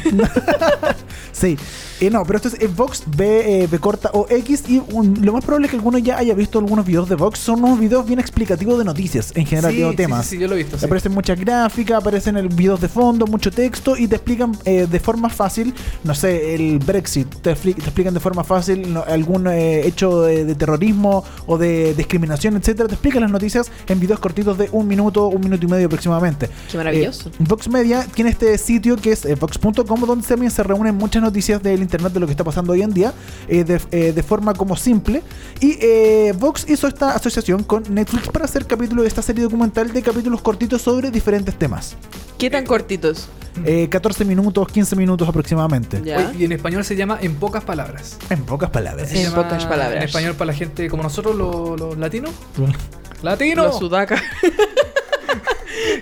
[1.44, 1.58] Sí,
[2.00, 5.18] Eh, no, pero esto es eh, Vox B, eh, B corta o X y un-
[5.22, 7.38] lo más probable es que alguno ya haya visto algunos videos de Vox.
[7.38, 10.26] Son unos videos bien explicativos de noticias en general, sí, de sí, temas.
[10.26, 10.76] Sí, sí, yo lo he visto.
[10.78, 10.84] sí.
[10.86, 15.00] Aparecen muchas gráficas, aparecen el videos de fondo, mucho texto y te explican eh, de
[15.00, 19.46] forma fácil, no sé, el Brexit, te, expli- te explican de forma fácil no, algún
[19.46, 22.88] eh, hecho de, de terrorismo o de discriminación, etcétera.
[22.88, 26.48] Te explican las noticias en videos cortitos de un minuto, un minuto y medio aproximadamente.
[26.70, 27.28] Qué maravilloso.
[27.28, 31.22] Eh, Vox Media tiene este sitio que es eh, vox.com donde también se reúnen muchas
[31.22, 33.12] noticias del internet de lo que está pasando hoy en día
[33.48, 35.22] eh, de, eh, de forma como simple
[35.60, 39.92] y eh, Vox hizo esta asociación con Netflix para hacer capítulos de esta serie documental
[39.92, 41.96] de capítulos cortitos sobre diferentes temas
[42.38, 43.28] ¿Qué tan cortitos?
[43.64, 46.32] Eh, 14 minutos 15 minutos aproximadamente Ya.
[46.38, 48.16] Y en español se llama En pocas palabras.
[48.30, 49.96] en pocas palabras Se En llama pocas palabras.
[49.96, 52.30] En español para la gente como nosotros, los, los latinos.
[53.22, 53.64] ¡Latino!
[53.64, 54.20] Los sudacas.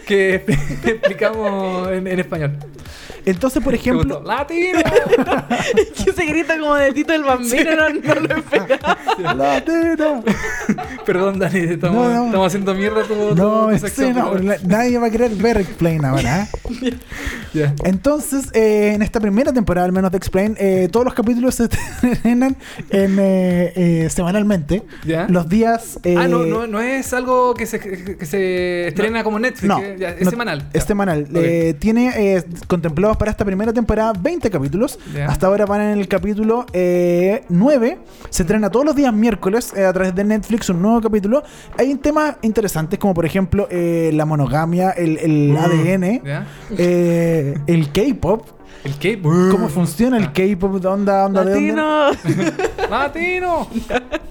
[0.06, 0.34] que
[0.84, 2.56] explicamos en, en español.
[3.24, 4.22] entonces por ¿Te ejemplo?
[4.26, 4.80] ¡Latino!
[6.04, 10.24] que se grita como de Tito el Bambino, no, no lo latino
[11.04, 12.24] Perdón, Dani, estamos, No, no.
[12.26, 15.58] estamos haciendo mierda tu- no, sección, sí, no, pero- la- nadie va a querer ver
[15.58, 16.92] Explain ahora ¿eh?
[17.84, 21.64] Entonces, eh, en esta primera temporada, al menos de Explain, eh, todos los capítulos se
[21.64, 22.56] estrenan
[22.90, 24.82] en, semanalmente.
[25.28, 25.98] Los días.
[26.16, 29.96] ah, no, no, no es algo que se, que se estrena como Netflix, no, que
[29.98, 30.58] ya- es no, semanal.
[30.72, 30.86] Es Ya.
[30.88, 31.26] semanal.
[31.34, 34.98] Eh, tiene eh, contemplados para esta primera temporada 20 capítulos.
[35.26, 37.98] Hasta ahora van en el capítulo eh, 9.
[38.30, 41.42] Se estrena todos los días miércoles eh, a través de Netflix un nuevo capítulo.
[41.78, 46.22] Hay temas interesantes como, por ejemplo, la monogamia, el, el ADN,
[47.66, 48.46] el K-pop.
[48.84, 49.20] El K.
[49.22, 50.80] ¿Cómo funciona el K-pop?
[50.80, 51.72] ¿De onda, onda, de dónde?
[51.72, 52.52] Latino.
[52.90, 53.68] ¡Latino!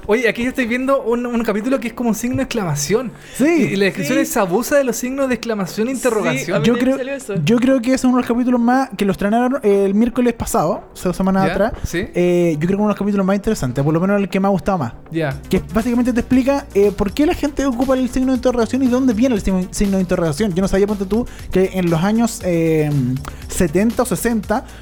[0.07, 3.11] Oye, aquí estoy viendo un, un capítulo que es como un signo de exclamación.
[3.35, 3.69] Sí.
[3.71, 4.23] Y, la descripción Sí.
[4.23, 6.59] es abusa de los signos de exclamación e interrogación.
[6.61, 7.35] mí Yo creo, me salió eso.
[7.45, 10.33] yo creo que es uno de los capítulos más que los estrenaron eh, el miércoles
[10.33, 11.51] pasado, o sea, dos semanas ¿Ya?
[11.53, 11.73] atrás.
[11.85, 12.07] Sí.
[12.13, 14.39] Eh, yo creo que uno de los capítulos más interesantes, por lo menos el que
[14.39, 14.93] me ha gustado más.
[15.11, 15.39] Ya.
[15.49, 18.87] Que básicamente te explica eh, por qué la gente ocupa el signo de interrogación y
[18.87, 20.53] de dónde viene el signo signo de interrogación.
[20.53, 22.89] Yo no sabía, ponte tú, que en los años eh,
[23.47, 24.30] 70 o 60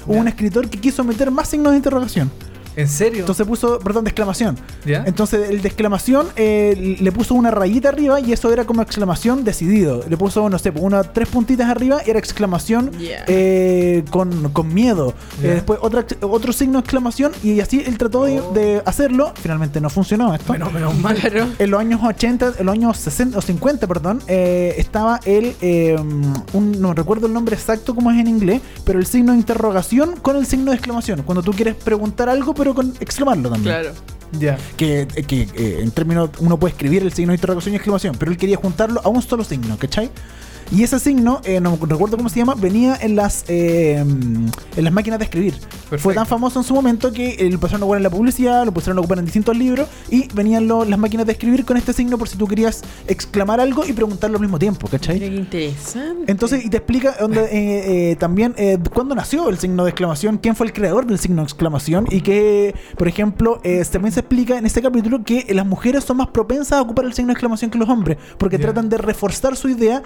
[0.06, 2.30] hubo un escritor que quiso meter más signos de interrogación.
[2.76, 3.20] ¿En serio?
[3.20, 4.56] Entonces puso, perdón, de exclamación.
[4.86, 5.04] ¿Ya?
[5.06, 9.44] Entonces el de exclamación eh, le puso una rayita arriba y eso era como exclamación
[9.44, 10.04] decidido.
[10.08, 13.24] Le puso, no sé, una tres puntitas arriba era exclamación Yeah.
[13.28, 15.14] eh, con, con miedo.
[15.42, 18.52] Eh, después otra, otro signo de exclamación y así él trató de, Oh.
[18.52, 19.32] de hacerlo.
[19.42, 20.46] Finalmente no funcionó esto.
[20.48, 21.16] Bueno, menos mal.
[21.16, 21.46] Claro.
[21.58, 25.96] En los años 80, en los años 60 o 50, perdón, eh, estaba el, eh,
[26.52, 30.16] un, no recuerdo el nombre exacto como es en inglés, pero el signo de interrogación
[30.16, 31.22] con el signo de exclamación.
[31.22, 33.74] Cuando tú quieres preguntar algo, pero con exclamarlo también.
[33.80, 33.94] Claro.
[34.38, 34.58] Ya.
[34.76, 38.30] Que, que eh, en términos, uno puede escribir el signo de interrogación y exclamación, pero
[38.30, 40.10] él quería juntarlo a un solo signo, ¿cachai?
[40.72, 44.50] Y ese signo, eh, no recuerdo cómo se llama, venía en las eh, en
[44.84, 45.54] las máquinas de escribir.
[45.54, 46.14] Fue Perfecto.
[46.14, 48.72] tan famoso en su momento que eh, lo empezaron a ocupar en la publicidad, lo
[48.72, 51.92] pusieron a ocupar en distintos libros y venían lo- las máquinas de escribir con este
[51.92, 55.18] signo por si tú querías exclamar algo y preguntarlo al mismo tiempo, ¿cachai?
[55.18, 56.30] Qué interesante.
[56.30, 60.38] Entonces, y te explica dónde, eh, eh, también eh, cuándo nació el signo de exclamación,
[60.38, 64.56] quién fue el creador del signo de exclamación y que, por ejemplo, también se explica
[64.58, 67.70] en este capítulo que las mujeres son más propensas a ocupar el signo de exclamación
[67.72, 68.62] que los hombres, porque Ya.
[68.66, 70.02] tratan de reforzar su idea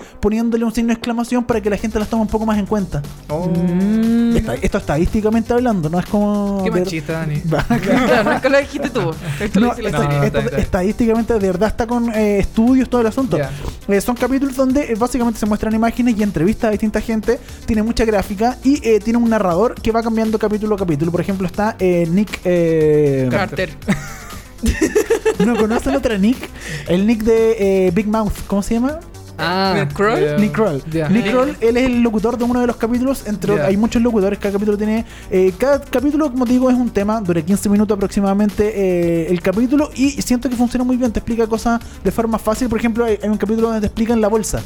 [0.55, 2.67] poniéndole un signo de exclamación para que la gente las tome un poco más en
[2.67, 3.03] cuenta.
[3.29, 3.49] Oh.
[3.49, 4.37] Mm.
[4.37, 6.63] Esta- esto estadísticamente hablando, no es como...
[6.65, 7.41] Qué machista, Dani.
[7.85, 9.11] Claro, no es que lo dijiste tú.
[9.41, 13.07] Esto lo No, no, esto está estadísticamente de verdad está con eh, estudios todo el
[13.09, 13.39] asunto.
[13.89, 17.39] Eh, son capítulos donde eh, básicamente se muestran imágenes y entrevistas a distinta gente.
[17.67, 21.11] Tiene mucha gráfica y eh, tiene un narrador que va cambiando capítulo a capítulo.
[21.11, 22.41] Por ejemplo, está eh, Nick.
[22.45, 23.71] eh, Carter.
[25.45, 26.39] ¿No conocen otra Nick?
[26.89, 28.33] El Nick de eh, Big Mouth.
[28.47, 29.01] ¿Cómo se llama?
[29.39, 30.41] Ah, Nick Kroll?
[30.41, 30.83] Nick Kroll.
[31.11, 33.27] Nick Kroll, él es el locutor de uno de los capítulos.
[33.27, 33.61] Entre.
[33.61, 34.39] Hay muchos locutores.
[34.39, 35.05] Cada capítulo tiene.
[35.31, 37.21] eh, cada capítulo, como te digo, es un tema.
[37.21, 39.91] Dura 15 minutos aproximadamente eh, el capítulo.
[39.95, 41.13] Y siento que funciona muy bien.
[41.13, 42.69] Te explica cosas de forma fácil.
[42.69, 44.63] Por ejemplo, hay, hay un capítulo donde te explican la bolsa.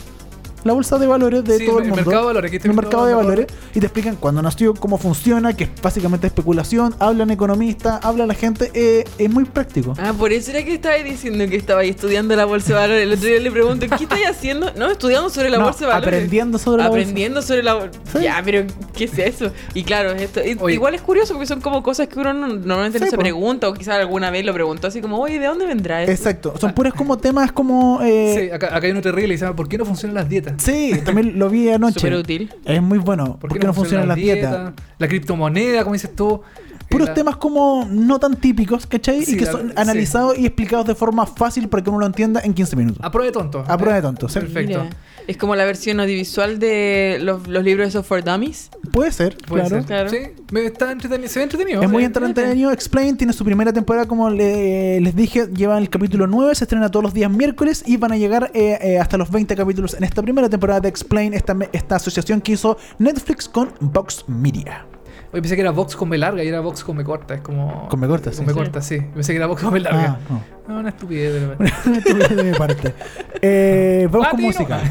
[0.68, 2.04] La bolsa de valores de Sí, todo el el mundo.
[2.04, 3.46] mercado de valores, estoy El mercado de valores.
[3.74, 6.94] Y te explican cuándo nació, cómo funciona, que es básicamente especulación.
[6.98, 8.70] Hablan economistas, habla la gente.
[8.74, 9.94] eh, es muy práctico.
[9.98, 13.02] Ah, por eso era que estaba diciendo que estaba ahí estudiando la bolsa de valores.
[13.04, 14.70] El otro día le pregunto, ¿qué estáis haciendo?
[14.76, 16.07] No, estudiando sobre la No, bolsa de valores.
[16.07, 17.00] aprendiendo sobre la bolsa.
[17.00, 17.98] Aprendiendo sobre la bolsa.
[18.12, 18.18] Sí.
[18.24, 19.50] Ya, pero ¿qué es eso?
[19.72, 22.98] Y claro, esto, y- igual es curioso porque son como cosas que uno no- normalmente
[23.00, 23.22] no Sí, se po.
[23.22, 26.12] pregunta o quizás alguna vez lo preguntó así como, oye, ¿de dónde vendrá esto?
[26.12, 26.54] Exacto.
[26.61, 28.00] Son puras como temas como.
[28.02, 30.28] eh, Sí, acá, acá hay uno terrible y se llama ¿Por qué no funcionan las
[30.28, 30.58] dietas?
[30.59, 32.01] Sí, también lo vi anoche.
[32.01, 32.53] Súper útil.
[32.64, 33.38] Es muy bueno.
[33.38, 34.73] ¿Por qué, no funcionan las dietas?
[34.99, 36.42] La criptomoneda, como dices tú.
[36.88, 39.22] Puros La- temas como no tan típicos, ¿cachai?
[39.24, 39.74] Sí, y que la- son sí.
[39.77, 43.05] analizados y explicados de forma fácil para que uno lo entienda en 15 minutos.
[43.05, 43.64] A prueba de tonto.
[43.66, 44.38] A prueba de tonto, sí.
[44.40, 44.85] Perfecto.
[44.85, 44.96] Mira,
[45.27, 48.70] es como la versión audiovisual de los, los libros esos for Dummies.
[48.90, 49.77] Puede ser, Puede claro.
[49.77, 49.85] ser.
[49.87, 50.09] Claro.
[50.09, 50.16] Sí,
[50.51, 51.29] me está entretenido.
[51.29, 51.83] Se ve entretenido.
[51.83, 52.72] Es muy entretenido.
[52.72, 56.90] Explain tiene su primera temporada, como le- les dije, lleva el capítulo 9, se estrena
[56.90, 60.05] todos los días miércoles y van a llegar eh, eh, hasta los 20 capítulos en
[60.05, 64.87] esta primera temporada de Explain, esta, me- esta asociación que hizo Netflix con Vox Media.
[65.30, 67.34] Oye, pensé que era Vox con B larga y era Vox con B corta.
[67.34, 67.88] Es como.
[67.88, 68.38] Con B corta, sí.
[68.38, 69.00] Con B corta, sí.
[69.14, 70.18] Pensé que era Vox con B larga.
[70.18, 70.74] Ah, no.
[70.74, 71.34] No, una estupidez.
[71.34, 71.66] de verdad.
[71.86, 72.94] Estupidez de mi parte.
[73.42, 74.80] Eh, vamos con música.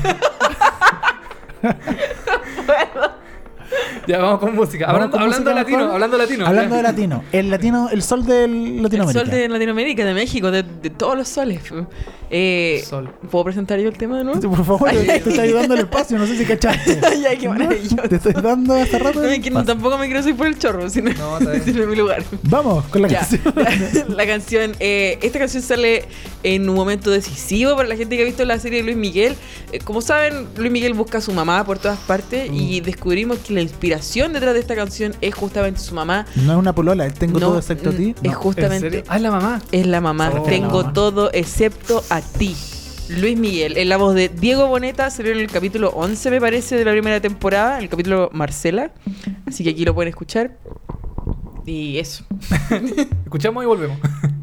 [4.07, 4.85] Ya, vamos con música.
[4.87, 5.93] Vamos Hablando, con hablando música latino, mejor.
[5.93, 6.45] hablando latino.
[6.47, 6.77] Hablando ya.
[6.77, 7.23] de latino.
[7.31, 9.25] El latino, el sol del El Latinoamérica.
[9.25, 11.61] sol de Latinoamérica, de México, de, de todos los soles.
[12.29, 13.09] Eh, Sol.
[13.31, 14.39] ¿Puedo presentar yo el tema de nuevo?
[14.41, 16.99] Por favor, te, te estoy ayudando el espacio, no sé si cachaste.
[17.05, 17.95] Ay, ay, qué maravilloso.
[18.09, 19.21] Te estoy dando hasta rato.
[19.21, 19.73] No, el es que no, espacio.
[19.75, 22.23] tampoco me quiero subir por el chorro, sino, No, sino en mi lugar.
[22.43, 23.53] Vamos con la Ya, canción.
[23.55, 26.03] la, la canción, eh, esta canción sale
[26.55, 29.35] en un momento decisivo para la gente que ha visto la serie de Luis Miguel.
[29.71, 32.53] Eh, como saben, Luis Miguel busca a su mamá por todas partes Mm.
[32.55, 36.25] y descubrimos que la inspiración detrás de esta canción es justamente su mamá.
[36.35, 38.15] No es una polola, tengo No, todo excepto a ti.
[38.17, 38.29] Es No.
[38.29, 39.03] ¿En justamente serio?
[39.09, 39.61] Ah, es la mamá.
[39.71, 40.31] es la mamá.
[40.35, 40.43] Oh.
[40.43, 40.93] Tengo La mamá.
[40.93, 42.55] todo excepto a ti.
[43.09, 46.75] Luis Miguel, en la voz de Diego Boneta, salió en el capítulo 11, me parece,
[46.75, 48.91] de la primera temporada, el capítulo Marcela.
[49.45, 50.57] Así que aquí lo pueden escuchar.
[51.65, 52.25] Y eso.
[53.25, 53.97] Escuchamos y volvemos.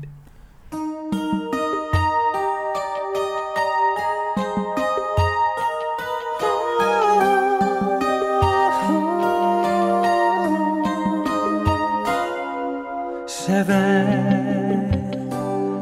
[13.47, 14.07] Se ve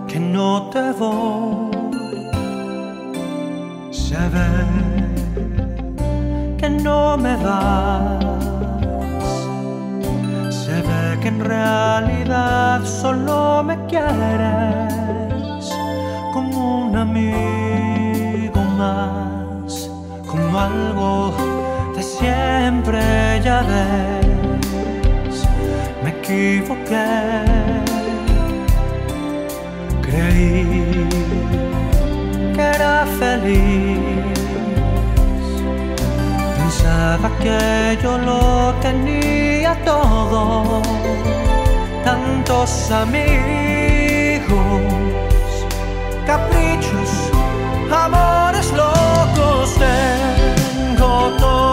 [0.09, 1.70] que no te voy.
[3.92, 4.51] Se ve
[6.59, 8.25] que no me vas.
[10.51, 14.92] Se ve que en realidad solo me quieres
[16.33, 19.88] como un amigo más,
[20.27, 21.33] como algo
[21.94, 24.22] de siempre ya ves.
[26.33, 27.45] Equivoqué,
[30.01, 31.07] creí
[32.55, 33.99] que era feliz.
[36.57, 40.81] Pensaba que yo lo tenía todo,
[42.03, 44.55] tantos amigos,
[46.27, 47.11] caprichos,
[48.05, 49.75] amores locos.
[49.85, 51.72] Tengo todo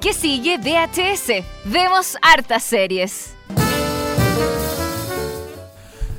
[0.00, 1.44] que sigue VHS.
[1.64, 3.32] Vemos hartas series.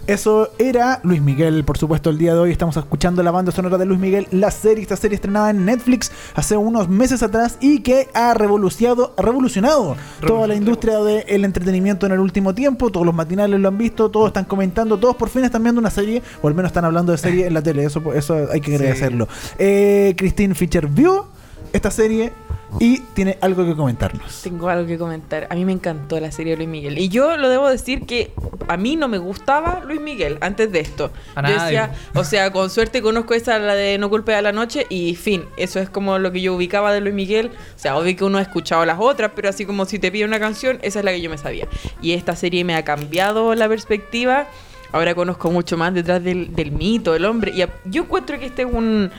[0.07, 3.77] Eso era Luis Miguel, por supuesto, el día de hoy estamos escuchando la banda sonora
[3.77, 7.81] de Luis Miguel, la serie, esta serie estrenada en Netflix hace unos meses atrás y
[7.81, 13.05] que ha revolucionado, ha revolucionado toda la industria del entretenimiento en el último tiempo, todos
[13.05, 16.23] los matinales lo han visto, todos están comentando, todos por fin están viendo una serie,
[16.41, 19.27] o al menos están hablando de serie en la tele, eso, eso hay que agradecerlo.
[19.59, 21.27] Eh, Christine Fischer vio
[21.71, 22.33] esta serie
[22.79, 24.41] y tiene algo que comentarnos.
[24.41, 25.47] Tengo algo que comentar.
[25.49, 26.97] A mí me encantó la serie de Luis Miguel.
[26.97, 28.31] Y yo lo debo decir que
[28.67, 31.11] a mí no me gustaba Luis Miguel antes de esto.
[31.35, 31.63] A yo nadie.
[31.77, 35.15] decía, o sea, con suerte conozco esa, la de No culpe a la noche, y
[35.15, 35.45] fin.
[35.57, 37.47] Eso es como lo que yo ubicaba de Luis Miguel.
[37.75, 40.25] O sea, obvio que uno ha escuchado las otras, pero así como si te pide
[40.25, 41.67] una canción, esa es la que yo me sabía.
[42.01, 44.47] Y esta serie me ha cambiado la perspectiva.
[44.91, 47.51] Ahora conozco mucho más detrás del, del mito, del hombre.
[47.55, 49.09] Y a- yo encuentro que este es un.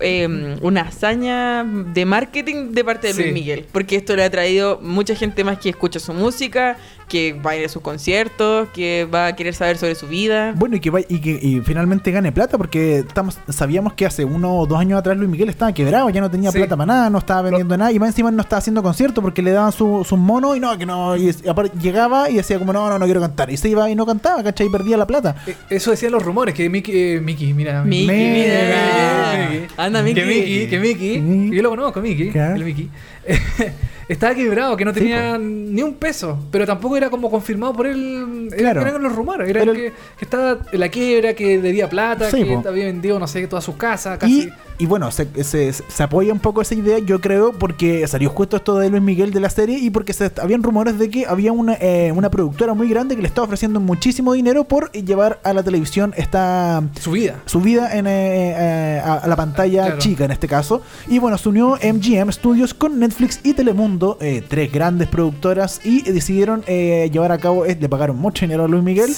[0.00, 3.22] Eh, una hazaña de marketing de parte de Sí.
[3.22, 6.76] Luis Miguel, porque esto le ha traído mucha gente más que escucha su música,
[7.08, 10.52] que va a ir a sus conciertos, que va a querer saber sobre su vida.
[10.56, 14.24] Bueno, y que, vaya- y que y finalmente gane plata, porque estamos sabíamos que hace
[14.24, 16.58] uno o dos años atrás Luis Miguel estaba quebrado, ya no tenía Sí.
[16.58, 19.42] plata para nada, no estaba vendiendo nada, y más encima no estaba haciendo conciertos porque
[19.42, 22.58] le daban su- sus monos y no, que no, y, y aparte llegaba y decía
[22.58, 24.66] como no, no, no quiero cantar, y se iba y no cantaba, ¿cachai?
[24.66, 25.36] Y perdía la plata.
[25.46, 27.82] Eh, Eso decían los rumores, que Mickey, eh, Mickey mira.
[27.84, 29.48] Mickey, Mira.
[29.50, 29.66] mira.
[29.76, 30.22] Anda, Mickey.
[30.22, 32.56] Que Mickey, que Mickey, yo lo conozco, Mickey, Claro.
[32.56, 32.90] el Mickey.
[34.08, 37.86] Estaba quebrado, que no Sí, tenía ni un peso, pero tampoco era como confirmado por
[37.86, 38.48] él.
[38.56, 38.80] Claro.
[38.80, 42.42] Eran los rumores, era Pero- que, que estaba en la quiebra, que debía plata, Sí,
[42.44, 42.68] que po.
[42.68, 44.48] había vendido, no sé, todas sus casas, casi.
[44.78, 48.30] Y, y bueno, se, se- se apoya un poco esa idea, yo creo, porque salió
[48.30, 51.26] justo esto de Luis Miguel de la serie y porque se, habían rumores de que
[51.26, 55.38] había una, eh, una productora muy grande que le estaba ofreciendo muchísimo dinero por llevar
[55.44, 57.40] a la televisión esta Su vida.
[57.44, 58.10] su vida en, eh,
[58.56, 59.98] eh, a, a la pantalla Claro.
[59.98, 60.80] chica en este caso.
[61.08, 66.02] Y bueno, se unió MGM Studios con Netflix y Telemundo, eh, tres grandes productoras, y
[66.02, 69.10] decidieron eh, llevar a cabo, le pagaron mucho dinero a Luis Miguel.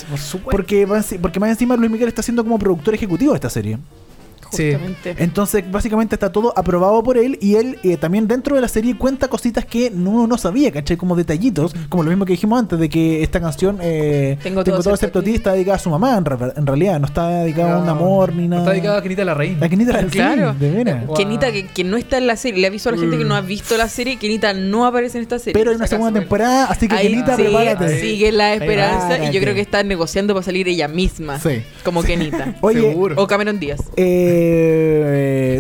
[0.44, 0.52] Por.
[0.52, 0.86] Porque,
[1.20, 3.78] porque más encima Luis Miguel está siendo como productor ejecutivo de esta serie.
[4.52, 4.72] Sí.
[4.72, 5.14] Justamente.
[5.18, 8.96] Entonces, básicamente está todo aprobado por él y él eh, también dentro de la serie
[8.96, 10.96] cuenta cositas que no, no sabía, ¿cachai?
[10.96, 14.90] Como detallitos, como lo mismo que dijimos antes, de que esta canción, eh, Tengo todo
[14.94, 17.82] excepto ti, está dedicada a su mamá, en, re- en realidad, no está dedicada a
[17.82, 18.62] un amor ni No nada.
[18.62, 19.58] Está dedicada a Kenita la Reina.
[19.60, 20.52] La Kenita la Claro.
[20.54, 21.06] sí, de veras.
[21.06, 21.16] Wow.
[21.16, 22.60] Kenita, que, que no está en la serie.
[22.60, 24.16] Le aviso a la gente que no ha visto la serie.
[24.18, 25.52] Kenita no aparece en esta serie.
[25.54, 28.00] Pero hay por una segunda temporada, así que Ahí Kenita, sigue, prepárate.
[28.00, 31.38] sigue la esperanza y yo creo que están negociando para salir ella misma.
[31.38, 31.62] Sí.
[31.84, 32.54] Como Kenita.
[32.60, 33.14] Oye, Seguro.
[33.22, 33.80] o Cameron Díaz.
[33.96, 34.39] eh,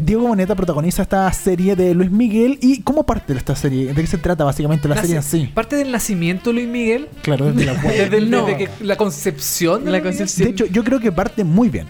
[0.02, 2.58] Diego Boneta protagoniza esta serie de Luis Miguel.
[2.60, 3.92] ¿Y cómo parte de esta serie?
[3.92, 5.50] ¿De qué se trata básicamente la, serie en se- sí?
[5.52, 7.08] Parte del nacimiento de Luis Miguel.
[7.22, 8.46] Claro, desde la Desde, el- No.
[8.46, 9.84] desde que la concepción.
[9.84, 10.46] de La concepción.
[10.46, 11.86] De hecho, yo creo que parte muy bien.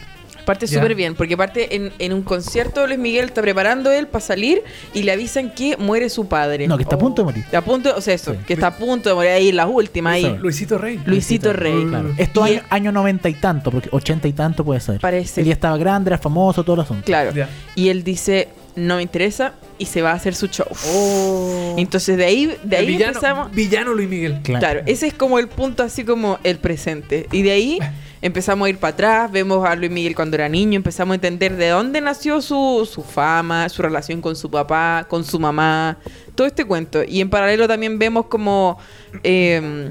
[0.50, 0.80] Parte Ya.
[0.80, 4.62] súper bien, porque parte en, en un concierto Luis Miguel está preparando él para salir
[4.92, 6.66] y le avisan que muere su padre.
[6.66, 7.44] No, que está a punto de morir.
[7.44, 8.38] Está a punto, o sea, eso, Sí.
[8.48, 10.36] que está a punto de morir ahí en las últimas, ahí.
[10.40, 11.00] Luisito Rey.
[11.06, 11.84] Luisito Rey.
[11.88, 12.12] Claro.
[12.18, 14.98] Esto Y año, 90 y tanto, porque 80 y tanto puede ser.
[14.98, 15.40] Parece.
[15.40, 17.04] Él ya estaba grande, era famoso, todo el asunto.
[17.04, 17.30] Claro.
[17.76, 20.66] Y él dice, no me interesa, y se va a hacer su show.
[20.92, 21.74] Oh.
[21.78, 23.52] Entonces de ahí, de ahí villano, empezamos.
[23.52, 24.40] Villano Luis Miguel.
[24.42, 27.26] Claro, ese es como el punto así como el presente.
[27.32, 27.78] Y de ahí
[28.22, 31.56] empezamos a ir para atrás, vemos a Luis Miguel cuando era niño, empezamos a entender
[31.56, 35.98] de dónde nació su, su fama, su relación con su papá, con su mamá,
[36.34, 37.02] todo este cuento.
[37.06, 38.78] Y en paralelo también vemos como
[39.22, 39.90] eh,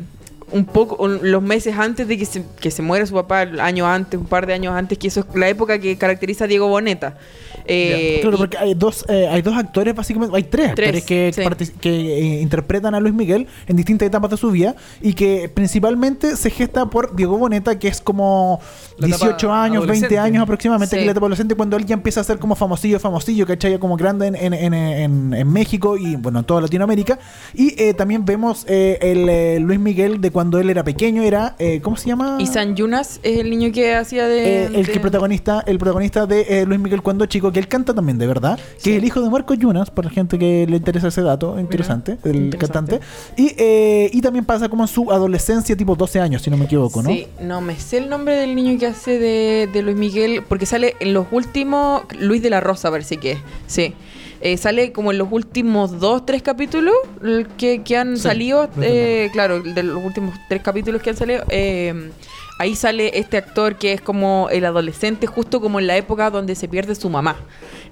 [0.52, 3.60] un poco un- los meses antes de que se, que se muera su papá, el
[3.60, 6.48] año antes, un par de años antes, que eso es la época que caracteriza a
[6.48, 7.18] Diego Boneta.
[7.66, 11.04] Eh, Claro, y- porque hay dos, eh, hay dos actores, básicamente, hay tres, Tres, actores
[11.04, 11.74] que, sí.
[11.80, 11.90] que
[12.38, 16.50] eh, interpretan a Luis Miguel en distintas etapas de su vida y que principalmente se
[16.50, 18.60] gesta por Diego Boneta, que es como
[18.98, 20.20] La etapa 18 años, 20 adolescente.
[20.20, 20.96] años aproximadamente, Sí.
[20.98, 23.78] que es la etapa adolescente, cuando él ya empieza a ser como famosillo, famosillo, ¿cachai?
[23.78, 27.20] Como grande en, en, en, en- en México y, bueno, en toda Latinoamérica.
[27.54, 31.58] Y eh, también vemos eh, el eh, Luis Miguel de cuando él era pequeño, era,
[31.60, 32.38] eh, ¿cómo se llama?
[32.40, 34.64] y San Yunas es el niño que hacía de...
[34.64, 37.68] Eh, el de- que protagonista, el protagonista de eh, Luis Miguel cuando chico, que él
[37.68, 40.66] canta también de verdad, que es el hijo de Marco Yunas, para la gente que
[40.66, 43.00] le interesa ese dato, interesante, el interesante.
[43.00, 43.00] cantante.
[43.36, 46.64] Y, eh, y también pasa como en su adolescencia, tipo 12 años, si no me
[46.66, 47.10] equivoco, ¿no?
[47.10, 50.66] Sí, no me sé el nombre del niño que hace de, de Luis Miguel, porque
[50.66, 52.04] sale en los últimos.
[52.18, 53.40] Luis de la Rosa, parece que es.
[53.68, 53.94] Sí.
[54.42, 56.96] Eh, sale como en los últimos dos, tres capítulos
[57.58, 58.70] que, que han Sí, salido.
[58.82, 61.44] Eh, claro, de los últimos tres capítulos que han salido.
[61.50, 62.12] eh,
[62.62, 66.56] ahí sale este actor que es como el adolescente, justo como en la época donde
[66.56, 67.38] se pierde su mamá.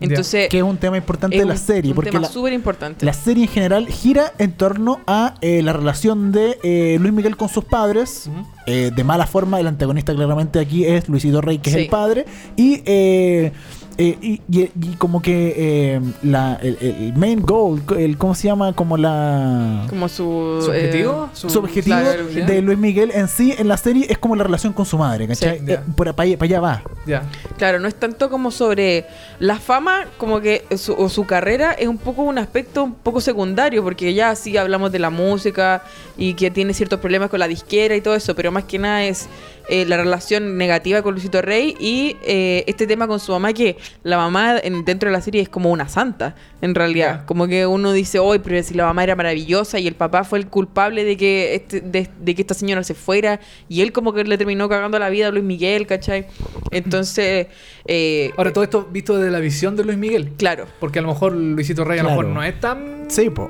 [0.01, 0.49] Entonces.
[0.49, 3.05] Que es un tema importante de la un- serie, un porque tema la, súper importante.
[3.05, 7.35] la serie en general gira en torno a eh, la relación de eh, Luis Miguel
[7.37, 8.29] con sus padres.
[8.67, 12.25] eh, de mala forma, el antagonista claramente aquí es Luisito Rey, que es el padre.
[12.57, 13.53] Y, eh,
[13.97, 18.47] eh, y, y- y como que eh, la, el, el main goal, el, ¿cómo se
[18.47, 18.73] llama?
[18.73, 19.85] Como la...
[19.89, 20.61] Como su...
[20.63, 21.29] ¿Su eh, objetivo?
[21.33, 24.85] Su objetivo de Luis Miguel en sí en la serie es como la relación con
[24.85, 25.59] su madre, ¿cachai?
[25.59, 25.65] Sí.
[25.71, 26.83] Eh, por para allá, para allá va.
[27.05, 27.23] Ya.
[27.57, 29.05] Claro, no es tanto como sobre
[29.39, 33.21] la fama, como que su, o su carrera es un poco un aspecto un poco
[33.21, 35.83] secundario, porque ya sí hablamos de la música
[36.17, 39.03] y que tiene ciertos problemas con la disquera y todo eso, pero más que nada
[39.03, 39.27] es
[39.69, 43.77] eh, la relación negativa con Luisito Rey y eh, este tema con su mamá, que
[44.03, 47.25] la mamá en- dentro de la serie es como una santa, en realidad.
[47.25, 50.39] Como que uno dice, hoy, pero si la mamá era maravillosa y el papá fue
[50.39, 53.39] el culpable de que, este, de, de que esta señora se fuera
[53.69, 56.25] y él como que le terminó cagando la vida a Luis Miguel, ¿cachai?
[56.71, 57.47] Entonces,
[57.87, 60.31] eh, Ahora, todo esto visto desde la visión de Luis Miguel.
[60.37, 60.65] claro.
[60.79, 63.05] Porque a lo mejor Luisito Rey a lo mejor no es tan.
[63.07, 63.49] Sí, po.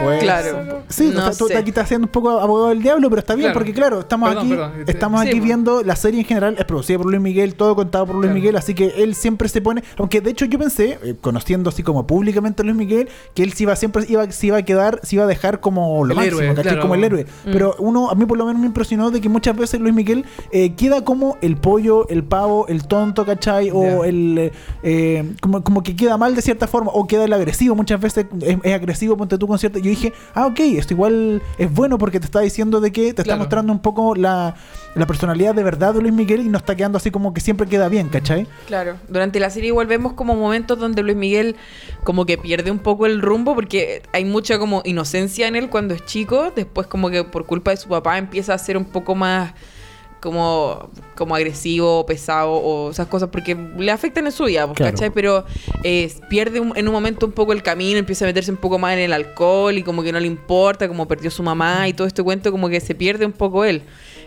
[0.00, 0.82] Pues- Claro.
[0.88, 3.54] Sí, No tú aquí estás haciendo un poco abogado del diablo, pero está bien, Claro.
[3.58, 4.72] porque claro, estamos Perdón, aquí, perdón.
[4.86, 5.44] estamos Sí, aquí po.
[5.44, 8.34] viendo la serie en general, es producida por Luis Miguel, todo contado por Luis Claro.
[8.34, 11.82] Miguel, así que él siempre se pone, aunque de hecho yo pensé, eh, conociendo así
[11.82, 15.00] como públicamente a Luis Miguel, que él se iba siempre iba, se iba a quedar,
[15.02, 17.24] se iba a dejar como lo El máximo, héroe, como el héroe.
[17.46, 17.50] Mm.
[17.52, 20.24] Pero uno, a mí por lo menos me impresionó de que muchas veces Luis Miguel
[20.52, 23.70] eh, queda como el pollo, el pavo, el tonto, ¿cachai?
[23.78, 24.52] O el eh,
[24.82, 28.26] eh, como, como que queda mal de cierta forma, o queda el agresivo, muchas veces
[28.42, 29.78] es, es agresivo, ponte tú con cierta.
[29.78, 33.08] Yo dije, ah, ok, esto igual es bueno porque te está diciendo de que te
[33.22, 33.38] está Claro.
[33.40, 34.54] mostrando un poco la,
[34.94, 37.66] la personalidad de verdad de Luis Miguel y no está quedando así como que siempre
[37.66, 38.46] queda bien, ¿cachai?
[38.66, 41.56] Claro, durante la serie igual vemos como momentos donde Luis Miguel
[42.04, 45.94] como que pierde un poco el rumbo porque hay mucha como inocencia en él cuando
[45.94, 49.14] es chico, después como que por culpa de su papá empieza a ser un poco
[49.14, 49.52] más
[50.20, 54.92] como, como agresivo, pesado o esas cosas porque le afectan en su vida, pues, Claro.
[54.92, 55.10] ¿cachai?
[55.10, 55.44] Pero
[55.84, 58.78] eh, pierde un- en un momento un poco el camino, empieza a meterse un poco
[58.78, 61.92] más en el alcohol y como que no le importa, como perdió su mamá y
[61.92, 63.82] todo este cuento, como que se pierde un poco él.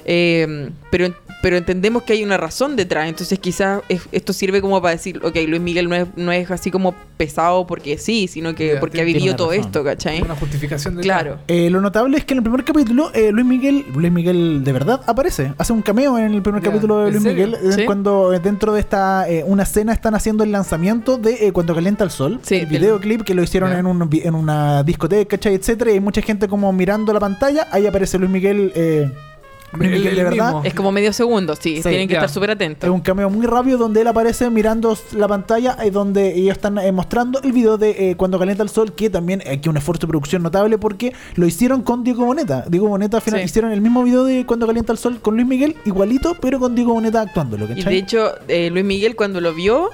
[0.05, 4.81] Eh, pero, pero entendemos que hay una razón detrás, entonces quizás es- esto sirve como
[4.81, 8.53] para decir, ok, Luis Miguel no es, no es así como pesado porque sí, sino
[8.55, 9.65] que porque ha vivido todo razón.
[9.65, 10.21] esto, ¿cachai?
[10.21, 11.37] Una justificación de Claro.
[11.47, 14.71] Eh, lo notable es que en el primer capítulo eh, Luis Miguel, Luis Miguel de
[14.71, 17.25] verdad aparece, hace un cameo en el primer capítulo de ¿en Luis?
[17.25, 17.85] Miguel, eh, Sí.
[17.85, 21.73] cuando eh, dentro de esta eh, una escena están haciendo el lanzamiento de eh, Cuando
[21.75, 25.55] calienta el sol, Sí, el videoclip que lo hicieron en, un, en una discoteca, ¿cachai?
[25.55, 28.71] etcétera, y hay mucha gente como mirando la pantalla, ahí aparece Luis Miguel,
[29.79, 30.45] eh, El- de verdad.
[30.53, 30.61] mismo.
[30.65, 32.89] Es como medio segundo, sí, Sí, tienen que estar súper Es atentos.
[32.89, 36.91] un cameo muy rápido donde él aparece mirando la pantalla y donde ellos están eh,
[36.91, 40.07] mostrando el video de eh, Cuando calienta el sol, que también aquí un esfuerzo de
[40.09, 42.65] producción notable porque lo hicieron con Diego Boneta.
[42.67, 43.45] Diego Boneta al final Sí.
[43.45, 46.75] hicieron el mismo video de Cuando calienta el sol con Luis Miguel, igualito, pero con
[46.75, 47.93] Diego Boneta actuándolo, Y ¿cachai?
[47.93, 49.89] de hecho, eh, Luis Miguel cuando lo vio,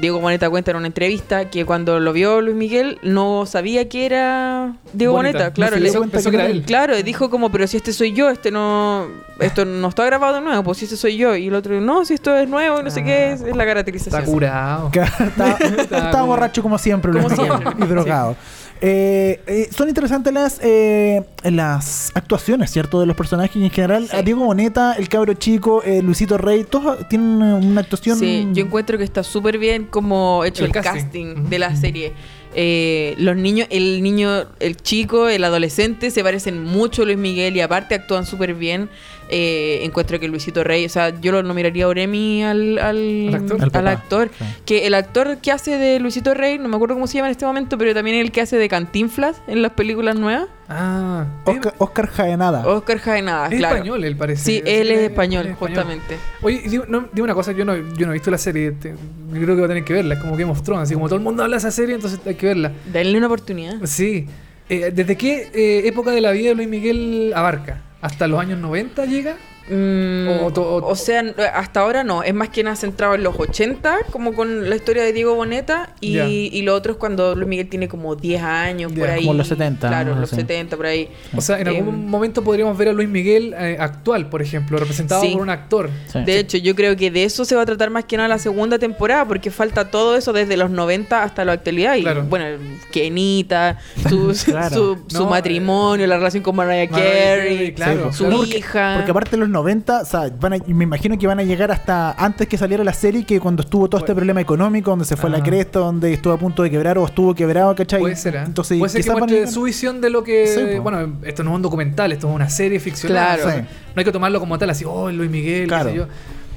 [0.00, 4.06] Diego Boneta cuenta en una entrevista que cuando lo vio Luis Miguel no sabía que
[4.06, 5.38] era Diego Boneta.
[5.38, 5.54] Boneta.
[5.54, 6.62] Claro, No le dio cuenta pensó que era él.
[6.62, 9.06] Claro, dijo como, pero si este soy yo, este no,
[9.40, 11.34] esto no está grabado nuevo, pues si este soy yo.
[11.34, 13.64] Y el otro, no, si esto es nuevo, y no sé qué, es, es la
[13.66, 14.20] caracterización.
[14.20, 14.90] Está curado.
[14.92, 17.84] Estaba borracho como siempre, Luis Como Miguel, siempre.
[17.86, 18.36] y drogado.
[18.80, 23.00] Eh, eh, son interesantes las eh, las actuaciones, ¿cierto?
[23.00, 24.08] De los personajes en general.
[24.08, 24.16] Sí.
[24.16, 28.18] A Diego Boneta, el cabro chico, eh, Luisito Rey, todos tienen una actuación.
[28.18, 31.48] Sí, yo encuentro que está súper bien como hecho El el, casting.
[31.48, 32.12] de la serie.
[32.58, 37.54] Eh, los niños, el niño, el chico, el adolescente se parecen mucho a Luis Miguel
[37.56, 38.88] y aparte actúan súper bien.
[39.28, 43.34] Eh, encuentro que Luisito Rey, o sea, yo lo nominaría a Oremi al, al, Al
[43.34, 43.56] actor.
[43.58, 44.30] Al al papá, actor.
[44.38, 44.44] sí.
[44.64, 47.32] Que el actor que hace de Luisito Rey, no me acuerdo cómo se llama en
[47.32, 50.46] este momento, pero también el que hace de Cantinflas en las películas nuevas.
[50.68, 51.26] Ah.
[51.44, 52.66] Oscar, Oscar Jaenada.
[52.66, 53.76] Oscar Jaenada, Es claro.
[53.76, 54.44] español, él parece.
[54.44, 56.16] Sí, él es español, justamente.
[56.42, 58.90] Oye, y digo, no, una cosa, yo no, yo no he visto la serie, te-
[58.90, 61.06] yo creo que voy a tener que verla, es como Game of Thrones, así como
[61.06, 62.72] todo el mundo habla de esa serie, entonces hay que verla.
[62.92, 63.74] Denle una oportunidad.
[63.84, 64.26] Sí.
[64.68, 67.82] Eh, ¿Desde qué eh, época de la vida de Luis Miguel abarca?
[68.00, 69.36] ¿Hasta los años 90 llega?
[69.68, 72.22] Mm, O to- o- o sea, n- hasta ahora no.
[72.22, 75.90] Es más que nada centrado en los 80, como con la historia de Diego Boneta.
[76.00, 76.18] Y,
[76.52, 79.24] y lo otro es cuando Luis Miguel tiene como 10 años, por ahí.
[79.24, 80.20] como los 70, Claro, ¿no?
[80.20, 80.36] los Sí.
[80.36, 81.08] 70, por ahí.
[81.36, 84.78] O sea, en algún Em, momento podríamos ver a Luis Miguel eh, actual, por ejemplo,
[84.78, 85.32] representado Sí.
[85.32, 85.90] por un actor.
[86.12, 86.20] Sí.
[86.24, 88.38] De hecho, yo creo que de eso se va a tratar más que nada la
[88.38, 91.96] segunda temporada, porque falta todo eso desde los 90 hasta la actualidad.
[91.96, 92.24] Y Claro.
[92.24, 92.46] bueno,
[92.92, 94.74] Kenita, su, Claro.
[94.74, 96.90] su, su No, matrimonio, la relación con Mariah Mariah
[97.36, 98.44] Carey, claro, su claro.
[98.44, 98.94] hija.
[98.96, 101.70] Porque aparte de los 90, o sea, van a- me imagino que van a llegar
[101.72, 105.16] hasta antes que saliera la serie, que cuando estuvo todo este problema económico, donde se
[105.16, 105.42] fue la Ah.
[105.42, 108.00] cresta, donde estuvo a punto de quebrar o estuvo quebrado, ¿cachai?
[108.00, 108.42] Puede ser, ¿eh?
[108.46, 110.46] Entonces, Puede ser que muestre su visión de lo que...
[110.46, 113.36] Sí, bueno, esto no es un documental, esto es una serie ficcional.
[113.38, 113.48] Claro.
[113.48, 113.66] o sea, Sí.
[113.96, 115.90] No hay que tomarlo como tal, así, oh, Luis Miguel, qué Claro.
[115.90, 116.06] sé yo.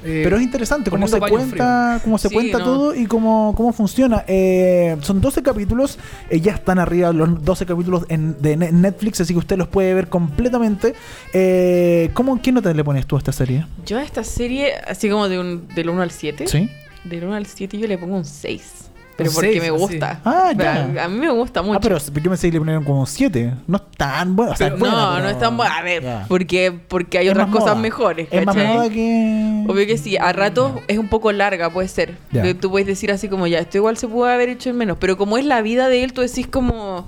[0.02, 2.64] Eh, Pero es interesante cómo se cuenta, cómo se Sí, cuenta no.
[2.64, 4.24] todo y cómo, cómo funciona.
[4.26, 5.98] Eh, son 12 capítulos,
[6.30, 9.68] eh, ya están arriba los 12 capítulos en, de Ne- Netflix, así que usted los
[9.68, 10.94] puede ver completamente.
[11.32, 13.66] Eh, ¿cómo, ¿Qué nota le pones tú a esta serie?
[13.86, 16.46] Yo a esta serie, así como de un, del 1 al 7.
[16.46, 16.70] ¿Sí?
[17.04, 18.89] Del 1 al 7 yo le pongo un 6.
[19.20, 19.76] Pero porque seis, me así.
[19.78, 20.20] gusta.
[20.24, 20.64] Ah, Pero
[20.94, 21.02] ya.
[21.02, 21.76] A, a mí me gusta mucho.
[21.78, 23.54] Ah, pero yo pensé que le ponían como 7.
[23.66, 24.52] No es tan bueno.
[24.52, 25.72] O sea, Pero- es buena, no, pero- no es tan bueno.
[25.74, 27.74] A ver, porque, porque hay Es otras cosas moda.
[27.76, 28.28] mejores.
[28.30, 29.64] Es más moda que.
[29.68, 32.16] Obvio que sí, a ratos es un poco larga, puede ser.
[32.30, 34.96] De- Tú puedes decir así como, ya, esto igual se puede haber hecho en menos.
[35.00, 37.06] Pero como es la vida de él, tú decís como.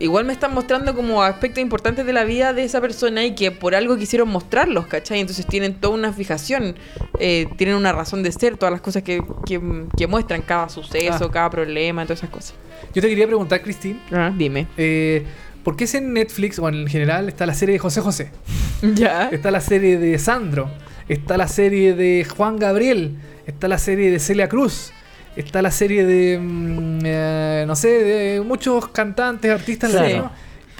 [0.00, 3.52] Igual me están mostrando como aspectos importantes de la vida de esa persona y que
[3.52, 5.20] por algo quisieron mostrarlos, ¿cachai?
[5.20, 6.74] Entonces tienen toda una fijación,
[7.20, 9.60] eh, tienen una razón de ser, todas las cosas que, que,
[9.96, 11.30] que muestran, cada suceso, Ah.
[11.32, 12.54] cada problema, todas esas cosas.
[12.92, 14.66] Yo te quería preguntar, Christine, Ah, dime.
[14.76, 15.24] eh,
[15.62, 18.30] ¿por qué si en Netflix o en general está la serie de José José?
[18.94, 19.28] Ya.
[19.30, 20.68] Está la serie de Sandro,
[21.08, 23.16] está la serie de Juan Gabriel,
[23.46, 24.92] está la serie de Celia Cruz,
[25.36, 30.06] está la serie de, mm, eh, no sé, de muchos cantantes, artistas Claro.
[30.06, 30.30] latinos.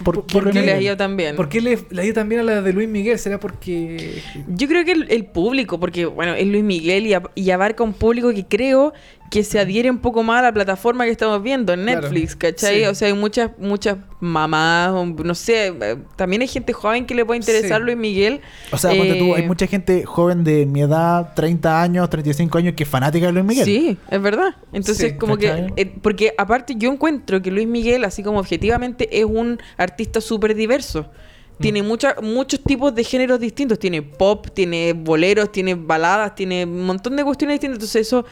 [0.03, 1.37] ¿Por qué ¿Por qué Que le ha ido también.
[1.37, 3.17] ¿Por qué le, le ha ido también a la de Luis Miguel?
[3.17, 7.81] ¿Será porque Yo creo que el, el público, porque bueno, es Luis Miguel y abarca
[7.83, 8.93] un público que creo
[9.31, 12.01] que se adhiere un poco más a la plataforma que estamos viendo en Claro.
[12.01, 12.79] Netflix, ¿cachai?
[12.81, 12.85] Sí.
[12.85, 17.25] O sea, hay muchas, muchas mamás, no sé, eh, también hay gente joven que le
[17.25, 17.85] puede interesar Sí.
[17.85, 18.41] Luis Miguel.
[18.71, 22.57] O sea, ponte tú, Eh, hay mucha gente joven de mi edad, 30 años, 35
[22.57, 23.65] años, que es fanática de Luis Miguel.
[23.65, 24.55] Sí, es verdad.
[24.71, 25.73] Entonces, Sí, como ¿cachai?
[25.73, 25.81] que.
[25.81, 30.55] eh, porque aparte, yo encuentro que Luis Miguel, así como objetivamente, es un artista súper
[30.55, 31.09] diverso.
[31.57, 31.87] Tiene Mm.
[31.87, 33.79] mucha- muchos tipos de géneros distintos.
[33.79, 37.77] Tiene pop, tiene boleros, tiene baladas, tiene un montón de cuestiones distintas.
[37.77, 38.25] Entonces, eso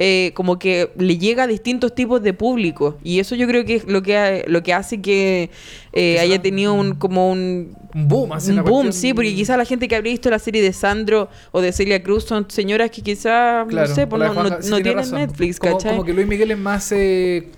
[0.00, 2.98] eh, como que le llega a distintos tipos de público.
[3.02, 5.50] Y eso yo creo que es lo que, ha- lo que hace que
[5.92, 8.32] eh, haya tenido un como un un boom?
[8.32, 10.72] así, un boom, cuestión- sí, porque quizá la gente que habría visto la serie de
[10.72, 14.50] Sandro o de Celia Cruz son señoras que quizá, Claro, no sé, pues no, Juan
[14.50, 15.18] no- sí no tiene tienen razón.
[15.18, 15.90] Netflix, como, ¿cachai?
[15.92, 17.48] como que Luis Miguel es más eh,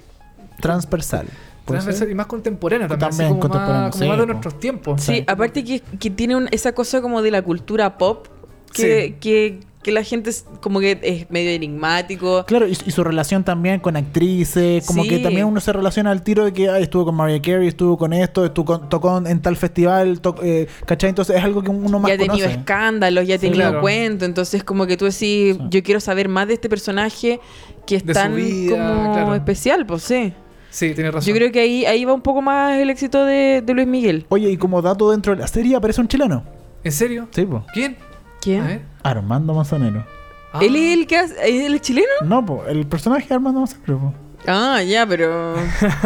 [0.62, 1.26] Transversal.
[1.70, 2.10] ¿Puede transversal ser?
[2.12, 5.02] y más contemporáneo también, como contemporáneo, más, como sí, más de nuestros tiempos.
[5.02, 8.26] Sí, aparte que, que tiene un- esa cosa como de la cultura pop,
[8.72, 9.16] que, Sí.
[9.20, 12.44] que, que la gente es como que es medio enigmático.
[12.46, 15.08] Claro, y, y su relación también con actrices, como Sí.
[15.08, 17.96] que también uno se relaciona al tiro de que ay, estuvo con Mariah Carey, estuvo
[17.96, 21.08] con esto, estuvo con- tocó en tal festival, to- eh, ¿cachai?
[21.08, 22.58] Entonces es algo que uno más ya ha tenido conoce.
[22.60, 23.80] escándalos, ya ha Sí, tenido claro.
[23.80, 25.58] cuentos, entonces como que tú decís, Sí.
[25.70, 27.40] yo quiero saber más de este personaje
[27.86, 29.34] que es De tan vida, como claro.
[29.34, 30.34] especial, pues sí.
[30.70, 31.28] Sí, tienes razón.
[31.28, 34.26] Yo creo que ahí, ahí va un poco más el éxito de, de Luis Miguel.
[34.28, 36.44] Oye, y como dato dentro de la serie aparece un chileno.
[36.84, 37.28] ¿En serio?
[37.32, 37.64] Sí, po.
[37.74, 37.96] ¿Quién?
[38.40, 38.62] ¿Quién?
[38.62, 38.82] A ver.
[39.02, 40.06] Armando Manzanero.
[40.52, 40.60] Ah.
[40.62, 42.08] ¿Él es el que hace, ¿él es chileno?
[42.24, 44.14] No, po, el personaje de Armando Manzanero, po.
[44.46, 45.54] Ah, ya, pero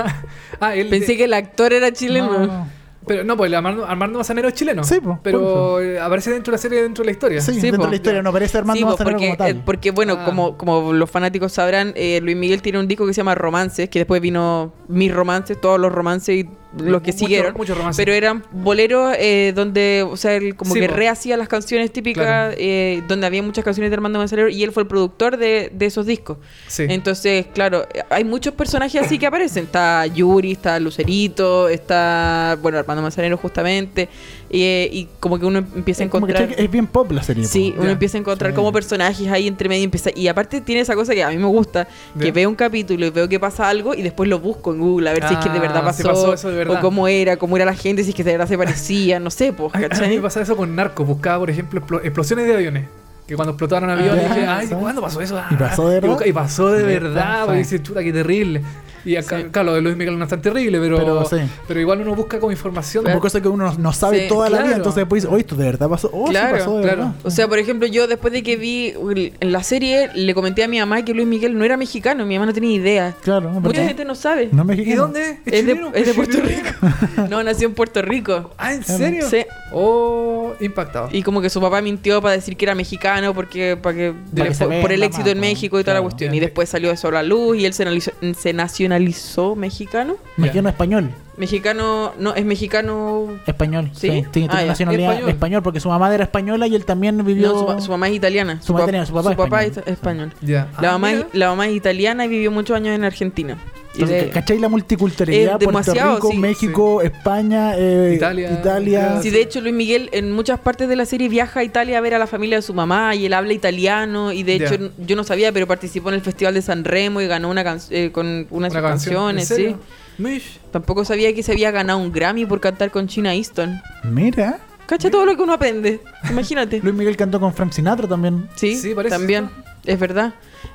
[0.61, 2.33] Ah, él pensé que el actor era chileno.
[2.33, 2.67] No, no.
[3.07, 4.83] Pero no, pues el Armando, Armando Manzanero es chileno.
[4.85, 7.41] Sí, pues, Pero eh, aparece dentro de la serie, dentro de la historia.
[7.41, 7.85] Sí, Sí, dentro po.
[7.85, 9.57] de la historia no aparece Armando Sí, pues, Manzanero porque, como tal.
[9.57, 10.25] eh, porque bueno, Ah.
[10.25, 13.89] como, como los fanáticos sabrán, eh, Luis Miguel tiene un disco que se llama Romances,
[13.89, 16.49] que después vino Mis Romances, todos los romances y
[16.79, 17.55] los que Mucho- siguieron.
[17.97, 20.95] Pero eran boleros eh, donde, o sea, él como Sí, que po.
[20.95, 22.55] rehacía las canciones típicas, Claro.
[22.59, 25.87] eh, donde había muchas canciones de Armando Manzanero y él fue el productor de, de
[25.87, 26.39] esos discos.
[26.67, 26.85] Sí.
[26.89, 29.65] Entonces, claro, hay muchos personajes así que aparecen.
[29.65, 34.09] Está Yuri, está Lucerito, está, bueno, Armando Manzanero justamente.
[34.55, 36.61] Y, eh, y como que uno empieza a Como que encontrar...
[36.61, 37.45] es bien pop la serie.
[37.45, 37.83] Sí, po.
[37.83, 38.55] uno empieza a encontrar Sí.
[38.57, 41.39] como personajes ahí entre medio y empieza y aparte tiene esa cosa que a mí
[41.39, 41.89] me gusta,
[42.21, 45.11] que veo un capítulo y veo que pasa algo y después lo busco en Google
[45.11, 46.77] a ver si es que de verdad Ah, pasó, si pasó eso de verdad.
[46.77, 49.31] o cómo era, cómo era la gente, si es que de verdad se parecía, no
[49.31, 51.05] sé, pues, A, a mí me pasa eso con Narco.
[51.05, 52.85] Buscaba, por ejemplo, explo- explosiones de aviones.
[53.27, 54.67] Que cuando explotaron aviones Ah, dije, ay.
[54.69, 55.39] ¿cuándo pasó eso?
[55.39, 56.21] Ah, ¿Y pasó de verdad?
[56.27, 57.45] Y, pasó de ¿Verdad?
[57.47, 58.63] Porque dice, chuta, qué terrible.
[59.05, 59.47] Y acá, Sí.
[59.51, 61.25] claro, lo de Luis Miguel no es tan terrible, pero,
[61.69, 63.05] Pero igual uno busca como información.
[63.05, 65.57] Como cosa que uno no, sabe Sí, toda la vida, entonces después dice, oye, esto
[65.57, 66.11] de verdad pasó.
[66.13, 66.99] Oh, sí Claro, pasó de claro.
[66.99, 67.15] verdad.
[67.23, 68.95] O sea, por ejemplo, yo después de que vi
[69.41, 72.35] en la serie, le comenté a mi mamá que Luis Miguel no era mexicano, mi
[72.35, 73.15] mamá no tenía idea.
[73.23, 74.49] Claro, Mucha gente no sabe.
[74.53, 75.03] No es ¿Y mexicano.
[75.03, 75.39] dónde?
[75.47, 76.39] Es de, es de Puerto?
[76.41, 77.27] Rico.
[77.31, 78.53] no, nació en Puerto Rico.
[78.59, 79.29] Ah, ¿en serio?
[79.29, 79.45] Sí.
[79.73, 81.09] Oh, impactado.
[81.13, 84.49] Y como que su papá mintió para decir que era mexicano porque para que, Para
[84.49, 85.41] que se por, por el éxito en.
[85.41, 86.33] México y toda la cuestión.
[86.35, 88.53] Y después salió eso a la luz y él se, analizó- se
[88.99, 90.17] nacionalizó mexicano.
[90.37, 91.11] Mexicano español.
[91.37, 93.27] Mexicano, no, es mexicano.
[93.47, 93.91] Español.
[93.93, 94.09] ¿Sí?
[94.09, 95.31] Sí, tiene, Ah, nacionalidad Español.
[95.31, 95.63] español.
[95.65, 97.53] porque su mamá era española y él también vivió.
[97.53, 98.61] No, su, su mamá es italiana.
[98.63, 100.33] Su mamá pap- italiana, su papá es es español.
[100.43, 100.69] Ya.
[100.81, 103.59] La, Ah, mamá es, la mamá es italiana y vivió muchos años en Argentina.
[103.95, 105.59] Entonces, de- ¿Cachai la multiculturalidad?
[105.59, 109.19] Demasiado, Puerto Rico, sí, México, España, eh, Italia, Italia.
[109.23, 112.01] Sí, de hecho Luis Miguel en muchas partes de la serie viaja a Italia a
[112.01, 115.17] ver a la familia de su mamá y él habla italiano y de hecho yo
[115.17, 118.47] no sabía, pero participó en el Festival de San Remo y ganó una canción con
[118.51, 119.15] una, de sus Una canción.
[119.15, 119.63] canciones, ¿En sí.
[119.63, 119.79] serio?
[120.19, 120.61] Mish.
[120.71, 123.81] Tampoco sabía que se había ganado un Grammy por cantar con China Easton.
[124.05, 124.59] Mira.
[124.87, 126.01] Cacha todo lo que uno aprende.
[126.31, 126.79] Imagínate.
[126.83, 128.49] Luis Miguel cantó con Frank Sinatra también.
[128.55, 129.49] Sí, Sí, parece también.
[129.85, 130.35] Es verdad.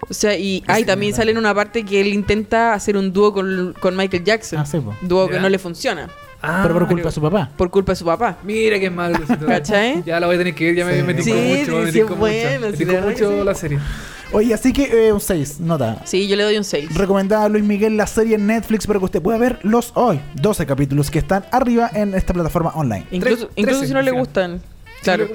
[0.10, 3.34] O sea, y ay, también sale en una parte que él intenta hacer un dúo
[3.34, 4.60] con, con Michael Jackson.
[4.60, 4.96] Ah, sí, po.
[5.02, 5.42] Dúo que Ya.
[5.42, 6.08] no le funciona.
[6.42, 7.50] Ah, pero por culpa de su papá.
[7.58, 8.38] Por culpa de su papá.
[8.44, 9.14] Mira qué mal.
[9.46, 10.04] ¿Cachai?
[10.06, 11.04] Ya la voy a tener que ver, ya me, Sí.
[11.04, 11.66] me tincó Sí, mucho.
[11.66, 13.46] sí, me sí, tincó es bueno, mucho, me sí, tincó de verdad mucho que sí.
[13.46, 13.80] la serie.
[14.32, 16.02] Oye, así que eh, un 6, nota.
[16.06, 16.94] Sí, yo le doy un 6.
[16.96, 20.66] Recomendada Luis Miguel la serie en Netflix para que usted pueda ver los hoy 12
[20.68, 23.06] capítulos que están arriba en esta plataforma online.
[23.12, 24.62] Incluso, Tres- incluso trece, si no le gustan.
[25.02, 25.28] Claro.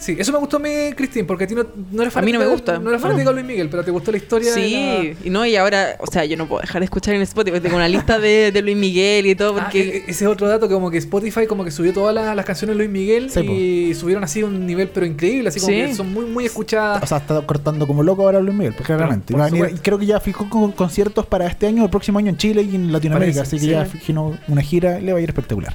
[0.00, 2.32] Sí, eso me gustó a mí, Cristín, porque a ti no, no eres A mí
[2.32, 2.78] no me gusta.
[2.78, 3.08] No eres No.
[3.08, 4.52] fanática de Luis Miguel, pero te gustó la historia.
[4.54, 7.60] Sí, y no, y ahora, o sea, yo no puedo dejar de escuchar en Spotify.
[7.60, 9.80] Tengo una lista de, de Luis Miguel y todo, Ah, porque.
[9.82, 12.44] e- ese es otro dato, que como que Spotify como que subió todas las, las
[12.46, 15.78] canciones de Luis Miguel Sí, y subieron así un nivel pero increíble, así como Sí.
[15.82, 17.02] que son muy muy escuchadas.
[17.02, 19.34] O sea, está cortando como loco ahora Luis Miguel, pues, claramente.
[19.34, 22.38] por y creo que ya fijó con conciertos para este año, el próximo año en
[22.38, 23.40] Chile y en Latinoamérica.
[23.42, 23.78] Parece, así que sí.
[23.78, 25.74] ya fijó una gira, le va a ir espectacular.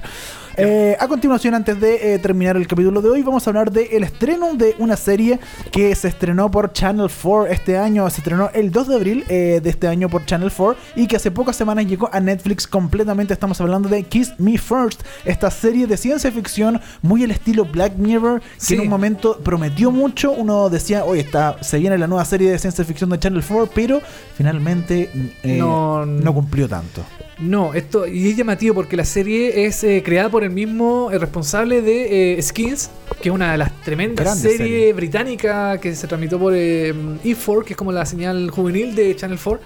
[0.58, 4.02] Eh, a continuación, antes de eh, terminar el capítulo de hoy, vamos a hablar del
[4.02, 5.38] estreno de una serie
[5.70, 8.08] que se estrenó por Channel 4 este año.
[8.08, 11.16] Se estrenó el 2 de abril eh, de este año por Channel 4 y que
[11.16, 13.34] hace pocas semanas llegó a Netflix completamente.
[13.34, 17.96] Estamos hablando de Kiss Me First, esta serie de ciencia ficción muy al estilo Black
[17.96, 18.74] Mirror, que Sí.
[18.76, 20.32] en un momento prometió mucho.
[20.32, 23.70] Uno decía, oye, está, se viene la nueva serie de ciencia ficción de Channel 4,
[23.74, 24.00] pero
[24.36, 25.10] finalmente
[25.44, 27.02] No- no cumplió tanto.
[27.38, 31.18] No, esto y es llamativo porque la serie es eh, creada por el mismo eh,
[31.18, 34.92] responsable de eh, Skins, que es una de las tremendas series serie.
[34.94, 39.38] británicas que se transmitió por eh, E4, que es como la señal juvenil de Channel
[39.42, 39.60] 4.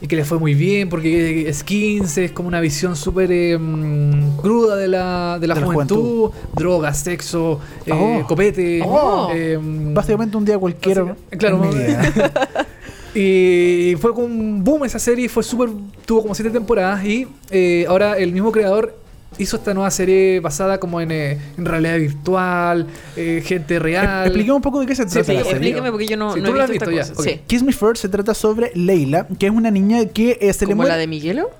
[0.00, 4.76] Y que le fue muy bien porque Skins es como una visión súper mm, cruda
[4.76, 6.30] de la, de la De la juventud.
[6.54, 8.24] Drogas, sexo, eh, Oh.
[8.28, 8.80] copete.
[8.84, 9.28] Oh.
[9.34, 11.16] eh, Básicamente un día cualquiera.
[11.36, 11.68] Claro.
[13.14, 15.70] Y fue como un boom esa serie, fue súper,
[16.06, 18.94] tuvo como siete temporadas y eh, ahora el mismo creador
[19.38, 22.86] hizo esta nueva serie basada como en, eh, en realidad virtual,
[23.16, 24.26] eh, gente real.
[24.26, 25.90] Expliquemos un poco de qué se Sí, trata la explique- serie.
[25.90, 27.30] Porque yo no, Sí, no tú he visto, visto esta ya.
[27.36, 27.40] Sí.
[27.46, 30.76] Kiss Me First se trata sobre Leila, que es una niña que se le ¿Como
[30.82, 30.90] muere.
[30.92, 31.50] la de Miguelo?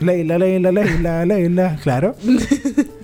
[0.00, 2.14] Leila, Leila, Leila, Leila, claro.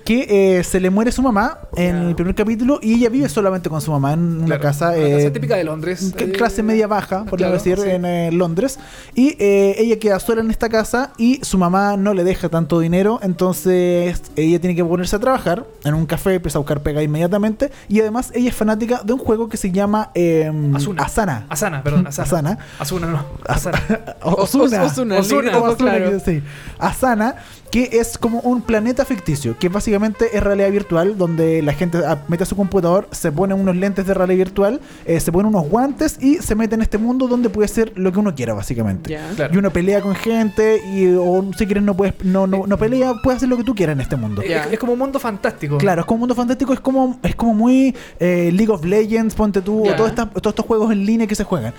[0.07, 3.69] que eh, se le muere su mamá en el primer capítulo y ella vive solamente
[3.69, 4.87] con su mamá en una Claro, casa.
[4.91, 6.13] una eh, casa típica de Londres.
[6.17, 7.89] eh, clase media baja, por claro, decir, sí.
[7.89, 8.79] en eh, Londres.
[9.15, 12.79] Y eh, ella queda sola en esta casa y su mamá no le deja tanto
[12.79, 17.03] dinero, entonces ella tiene que ponerse a trabajar en un café, empieza a buscar pega
[17.03, 17.69] inmediatamente.
[17.89, 21.03] Y además ella es fanática de un juego que se llama eh, Asuna.
[21.03, 21.45] Asana.
[21.49, 22.23] Asana, perdón, Asana.
[22.27, 22.57] Asana.
[22.79, 23.25] Asuna no.
[23.45, 23.81] Asana.
[24.21, 24.83] Osuna.
[24.83, 26.19] Os- Osuna, Osuna, Osuna, claro.
[26.23, 26.41] sí.
[26.79, 27.35] Asana,
[27.71, 32.23] que es como un planeta ficticio, que básicamente es realidad virtual, donde la gente ah,
[32.27, 35.67] mete a su computador, se pone unos lentes de realidad virtual, eh, se pone unos
[35.67, 39.17] guantes y se mete en este mundo donde puede ser lo que uno quiera, básicamente.
[39.35, 39.53] Claro.
[39.53, 43.13] Y uno pelea con gente y o si quieres no puedes no, no, no pelea,
[43.23, 44.41] puedes hacer lo que tú quieras en este mundo.
[44.41, 45.77] Es, como un mundo fantástico.
[45.77, 49.35] Claro, es como un mundo fantástico, es como, es como muy eh, League of Legends,
[49.35, 51.73] ponte tú, o todos estos juegos en línea que se juegan.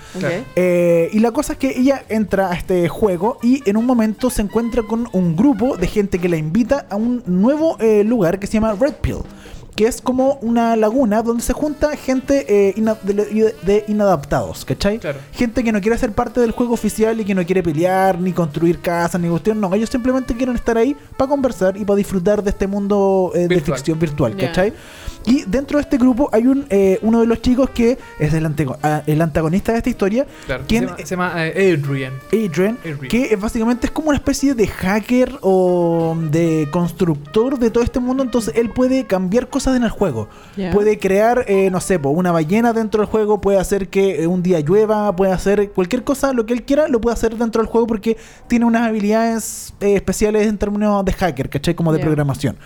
[0.55, 4.29] Eh, y la cosa es que ella entra a este juego y en un momento
[4.29, 8.39] se encuentra con un grupo de gente que la invita a un nuevo eh, lugar
[8.39, 9.19] que se llama Red Pill.
[9.79, 14.99] Que es como una laguna donde se junta gente eh, ina- de, de inadaptados, ¿cachai?
[14.99, 15.19] Claro.
[15.31, 18.33] Gente que no quiere ser parte del juego oficial y que no quiere pelear, ni
[18.33, 19.61] construir casas, ni cuestión.
[19.61, 23.47] No, ellos simplemente quieren estar ahí para conversar y para disfrutar de este mundo eh,
[23.47, 24.35] de ficción virtual.
[24.35, 24.73] ¿cachai?
[25.25, 28.45] Y dentro de este grupo hay un eh, uno de los chicos que es el,
[28.45, 30.63] antego- ah, el antagonista de esta historia, Claro.
[30.67, 31.05] ¿Quién- Se llama, se
[31.37, 32.13] llama, eh, Adrian.
[32.33, 33.07] Adrian, Adrian.
[33.09, 37.99] que es básicamente es como una especie de hacker o de constructor de todo este
[37.99, 40.29] mundo, entonces él puede cambiar cosas en el juego.
[40.73, 44.27] Puede crear, eh, no sé, po, una ballena dentro del juego, puede hacer que eh,
[44.27, 47.61] un día llueva, puede hacer cualquier cosa, lo que él quiera, lo puede hacer dentro
[47.61, 48.17] del juego porque
[48.47, 51.75] tiene unas habilidades eh, especiales en términos de hacker, ¿cachai?
[51.75, 52.57] Como de programación.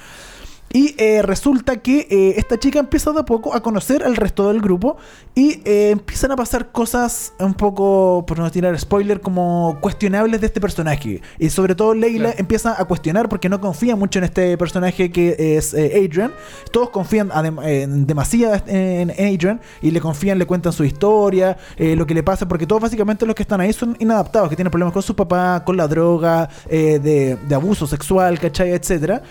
[0.73, 4.47] Y eh, resulta que eh, esta chica empieza de a poco a conocer al resto
[4.47, 4.97] del grupo
[5.35, 10.47] y eh, empiezan a pasar cosas un poco, por no tirar spoiler, como cuestionables de
[10.47, 11.21] este personaje.
[11.37, 12.39] Y sobre todo Leila Claro.
[12.39, 16.31] empieza a cuestionar porque no confía mucho en este personaje que es eh, Adrian.
[16.71, 21.95] Todos confían adem- en demasiado en Adrian y le confían, le cuentan su historia, eh,
[21.95, 24.71] lo que le pasa, porque todos básicamente los que están ahí son inadaptados, que tienen
[24.71, 28.71] problemas con su papá, con la droga, eh, de, de abuso sexual, ¿cachai?
[28.71, 29.21] Etcétera.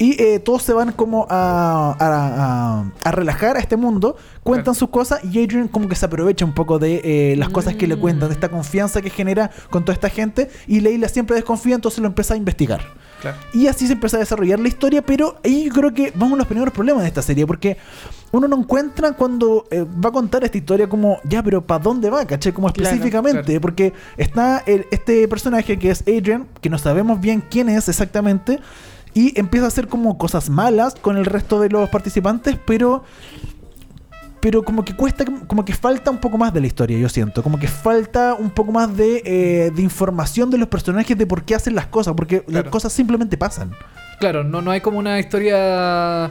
[0.00, 4.72] Y eh, todos se van como a, a- a- a relajar a este mundo, cuentan
[4.72, 4.78] Claro.
[4.78, 7.86] sus cosas y Adrian como que se aprovecha un poco de eh, las cosas que
[7.86, 11.74] le cuentan, de esta confianza que genera con toda esta gente y Leila siempre desconfía,
[11.74, 12.80] entonces lo empieza a investigar.
[13.20, 13.36] Claro.
[13.52, 16.36] Y así se empieza a desarrollar la historia, pero ahí yo creo que vamos a
[16.38, 17.76] los primeros problemas de esta serie, porque
[18.32, 22.08] uno no encuentra cuando eh, va a contar esta historia como, ya, pero ¿para dónde
[22.08, 22.24] va?
[22.24, 22.54] ¿Caché?
[22.54, 23.60] Como Claro, específicamente, claro.
[23.60, 28.58] porque está el- este personaje que es Adrian, que no sabemos bien quién es exactamente,
[29.14, 33.02] y empieza a hacer como cosas malas con el resto de los participantes, pero
[34.40, 37.42] pero como que cuesta, como que falta un poco más de la historia, yo siento.
[37.42, 41.42] Como que falta un poco más de, eh, de información de los personajes de por
[41.42, 43.72] qué hacen las cosas, porque las cosas simplemente pasan.
[44.18, 46.30] Claro, no, no hay como una historia.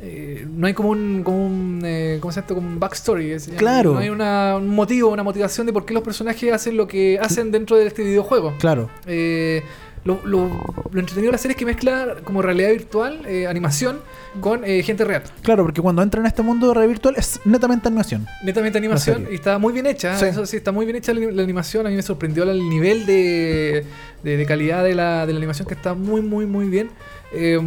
[0.00, 2.54] eh, no hay como un, como un eh, ¿cómo se llama?
[2.54, 3.36] Como un backstory.
[3.58, 3.92] Claro.
[3.92, 7.18] No hay una- un motivo, una motivación de por qué los personajes hacen lo que
[7.18, 8.54] hacen dentro de este videojuego.
[8.58, 8.88] Claro.
[9.06, 9.62] Eh,
[10.04, 14.00] lo, lo- lo entretenido de la serie es que mezcla como realidad virtual, eh, animación,
[14.40, 15.22] con eh, gente real.
[15.42, 18.26] Claro, porque cuando entran en este mundo de red virtual es netamente animación.
[18.44, 20.18] Netamente animación y está muy bien hecha.
[20.18, 20.26] Sí.
[20.26, 21.86] Eso sí, está muy bien hecha la, la animación.
[21.86, 23.84] A mí me sorprendió el nivel de,
[24.22, 26.90] de- de calidad de la, de la animación que está muy, muy, muy bien.
[27.32, 27.58] Eh,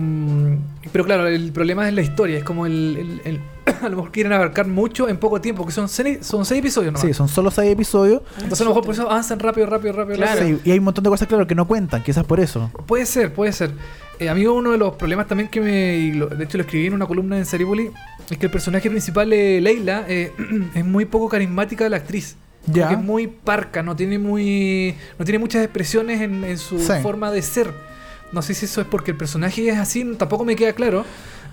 [0.91, 2.38] pero claro, el problema es la historia.
[2.38, 3.41] Es como el, el- el-
[3.82, 6.93] a lo mejor quieren abarcar mucho en poco tiempo, que son seis, son seis episodios
[6.93, 7.07] nomás.
[7.07, 8.21] Sí, son solo seis episodios.
[8.36, 10.17] Entonces a lo mejor por eso avanzan rápido, rápido, rápido.
[10.17, 10.41] Claro.
[10.45, 12.71] Sí, y hay un montón de cosas, claro, que no cuentan, quizás por eso.
[12.86, 13.71] Puede ser, puede ser.
[14.19, 16.13] Eh, amigo, uno de los problemas también que me.
[16.15, 17.91] lo- de hecho, lo escribí en una columna en Seribuli.
[18.30, 20.32] Es que el personaje principal, eh, Leila, eh,
[20.73, 22.36] es muy poco carismática la actriz.
[22.69, 22.89] Ya.
[22.89, 24.93] que es muy parca, no tiene muy.
[25.17, 26.91] no tiene muchas expresiones en, en su Sí.
[27.01, 27.71] forma de ser.
[28.34, 31.05] No sé si eso es porque el personaje es así, tampoco me queda claro.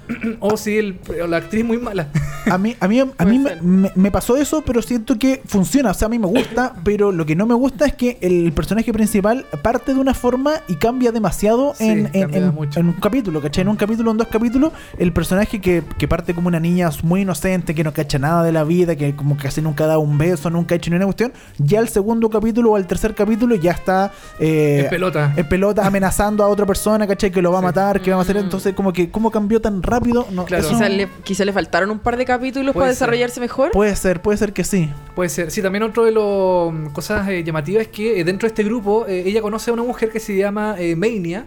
[0.41, 0.99] o si el,
[1.29, 2.09] la actriz es muy mala.
[2.51, 5.91] A mí, a mí, a mí me, me- me pasó eso, pero siento que funciona.
[5.91, 8.53] O sea, a mí me gusta, pero lo que no me gusta es que el
[8.53, 12.55] personaje principal parte de una forma y cambia demasiado Sí, en, en-
[12.87, 13.63] un capítulo, ¿cachai?
[13.63, 17.23] En un capítulo, en dos capítulos, el personaje que, que parte como una niña muy
[17.23, 20.19] inocente, que no cacha nada de la vida, que como casi nunca ha dado un
[20.19, 23.55] beso, nunca ha hecho ni una cuestión, ya el segundo capítulo o el tercer capítulo
[23.55, 24.13] ya está...
[24.39, 25.33] eh, en pelota.
[25.37, 27.31] en pelota amenazando a otra persona, ¿cachai?
[27.31, 27.67] Que lo va a Sí.
[27.67, 28.37] matar, que va a hacer.
[28.37, 28.41] Mm.
[28.41, 29.94] Entonces, como que, ¿cómo cambió tan rápido?
[30.03, 30.63] No, Claro.
[30.65, 33.01] eso Quizás le, quizá le faltaron un par de capítulos Puede para ser.
[33.07, 33.71] desarrollarse mejor.
[33.71, 34.91] Puede ser, puede ser que sí.
[35.15, 35.51] Puede ser.
[35.51, 39.07] Sí, también otro de las cosas eh, llamativas es que eh, dentro de este grupo
[39.07, 41.45] eh, ella conoce a una mujer que se llama eh, Mania,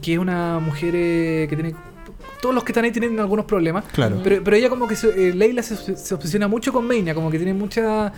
[0.00, 1.74] que es una mujer eh, que tiene...
[2.40, 3.84] Todos los que están ahí tienen algunos problemas.
[3.92, 4.20] Claro.
[4.24, 7.30] Pero, pero ella como que se, eh, Leila se, se obsesiona mucho con Mania, como
[7.30, 8.12] que tiene mucha...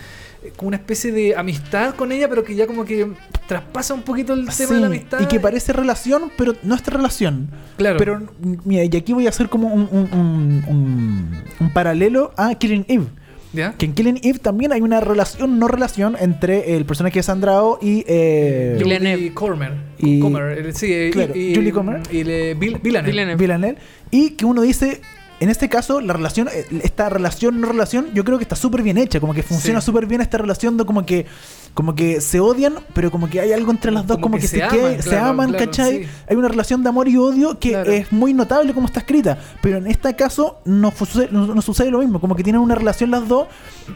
[0.45, 3.09] eh, como una especie de amistad con ella, pero que ya como que
[3.49, 5.21] traspasa un poquito el tema Sí, de la amistad.
[5.21, 7.49] y que parece relación, pero no es relación.
[7.77, 7.99] Claro.
[7.99, 8.23] Pero,
[8.65, 12.85] mira, y aquí voy a hacer como un, un- un- un- un paralelo a Killing
[12.89, 13.07] Eve.
[13.53, 13.73] ¿Ya?
[13.75, 17.79] Que en Killing Eve también hay una relación, no relación, entre el personaje de Sandrao
[17.81, 18.05] y.
[18.09, 19.33] Eh, Julie.
[19.33, 19.73] Comer.
[19.99, 22.01] Y- Comer, eh, sí, eh, Claro, y, y- Julie Comer.
[22.11, 22.25] Y.
[22.25, 23.37] Villeneuve.
[23.37, 23.77] Villanelle.
[24.11, 25.01] Y que uno dice.
[25.41, 28.83] En este caso, la relación, eh, esta relación, no relación, yo creo que está súper
[28.83, 29.21] bien hecha.
[29.21, 29.87] Como que funciona Sí.
[29.87, 31.27] súper bien esta relación de como que,
[31.75, 34.59] como que se odian, pero como que hay algo entre las dos, como, que, se,
[34.61, 36.05] se claro, aman, claro, ¿cachai?
[36.05, 36.11] sí.
[36.29, 37.91] Hay una relación de amor y odio que Claro.
[37.91, 39.39] es muy notable como está escrita.
[39.61, 42.21] Pero en este caso no, sucede, no, no sucede lo mismo.
[42.21, 43.49] Como que tienen una relación las dos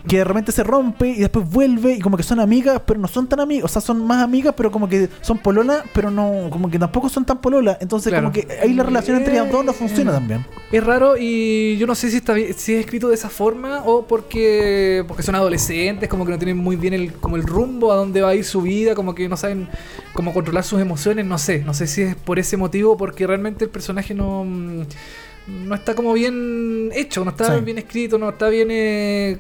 [0.09, 3.07] que de repente se rompe y después vuelve y como que son amigas, pero no
[3.07, 3.65] son tan amigas.
[3.67, 7.09] O sea, son más amigas, pero como que son pololas, pero no, como que tampoco
[7.09, 7.79] son tan pololas.
[7.81, 10.45] Entonces como que ahí la relación entre ellas dos no funciona Eh, también.
[10.73, 14.05] Es raro y yo no sé si está si es escrito de esa forma o
[14.05, 17.97] porque porque son adolescentes, como que no tienen muy bien el como el rumbo a
[17.97, 19.69] dónde va a ir su vida, como que no saben
[20.13, 23.65] cómo controlar sus emociones, no sé, no sé si es por ese motivo porque realmente
[23.65, 24.83] el personaje no mm,
[25.67, 27.65] no está como bien hecho, no está Sí.
[27.65, 29.39] bien escrito, no está bien eh,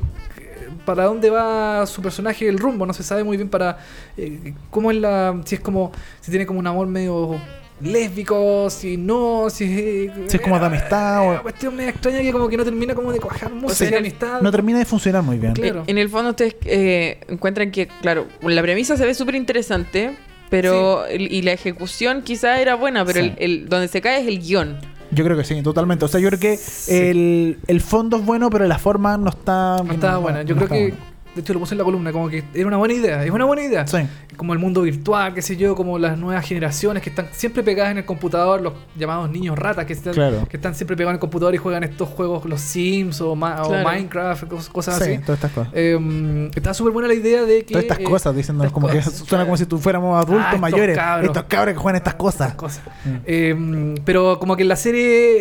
[0.86, 3.78] para dónde va su personaje el rumbo, no se sabe muy bien para
[4.16, 7.36] eh, cómo es la si es como si tiene como un amor medio
[7.80, 12.20] lésbico, si no, si es, Si es como de amistad o- Una cuestión medio extraña
[12.20, 14.40] que como que no termina como de cuajar mucho sea, amistad.
[14.40, 15.52] No termina de funcionar muy bien.
[15.54, 15.84] Claro.
[15.86, 20.12] En el fondo ustedes eh, encuentran que, claro, la premisa se ve súper interesante,
[20.50, 23.32] pero el- y la ejecución quizá era buena, pero Sí.
[23.38, 24.78] el, el- donde se cae es el guion.
[25.10, 26.04] Yo creo que sí, totalmente.
[26.04, 26.58] O sea, yo creo que
[26.88, 29.82] el, el fondo es bueno, pero la forma no está.
[29.82, 30.42] no estaba buena.
[30.42, 31.07] Yo no creo está que,
[31.39, 33.24] de hecho lo puse en la columna, como que era una buena idea.
[33.24, 33.86] Es una buena idea.
[33.86, 33.99] Sí.
[34.36, 37.93] Como el mundo virtual, qué sé yo, como las nuevas generaciones que están siempre pegadas
[37.93, 40.47] en el computador, los llamados niños ratas que están, Claro.
[40.49, 43.62] que están siempre pegados en el computador y juegan estos juegos, los Sims o, Ma-
[43.62, 43.89] o Claro.
[43.89, 45.18] Minecraft, cos- cosas Sí, así.
[45.18, 45.72] todas estas cosas.
[45.74, 47.74] Eh, está súper buena la idea de que.
[47.74, 50.49] Todas estas eh, cosas, diciendo estas como que suena como si tú fuéramos adultos Ah,
[50.55, 50.97] estos mayores.
[50.97, 51.26] cabros.
[51.28, 52.55] Estos cabros que juegan estas cosas.
[52.55, 52.82] cosas.
[53.05, 53.09] Mm.
[53.26, 55.36] Eh, pero como que en la serie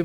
[0.00, 0.04] eh,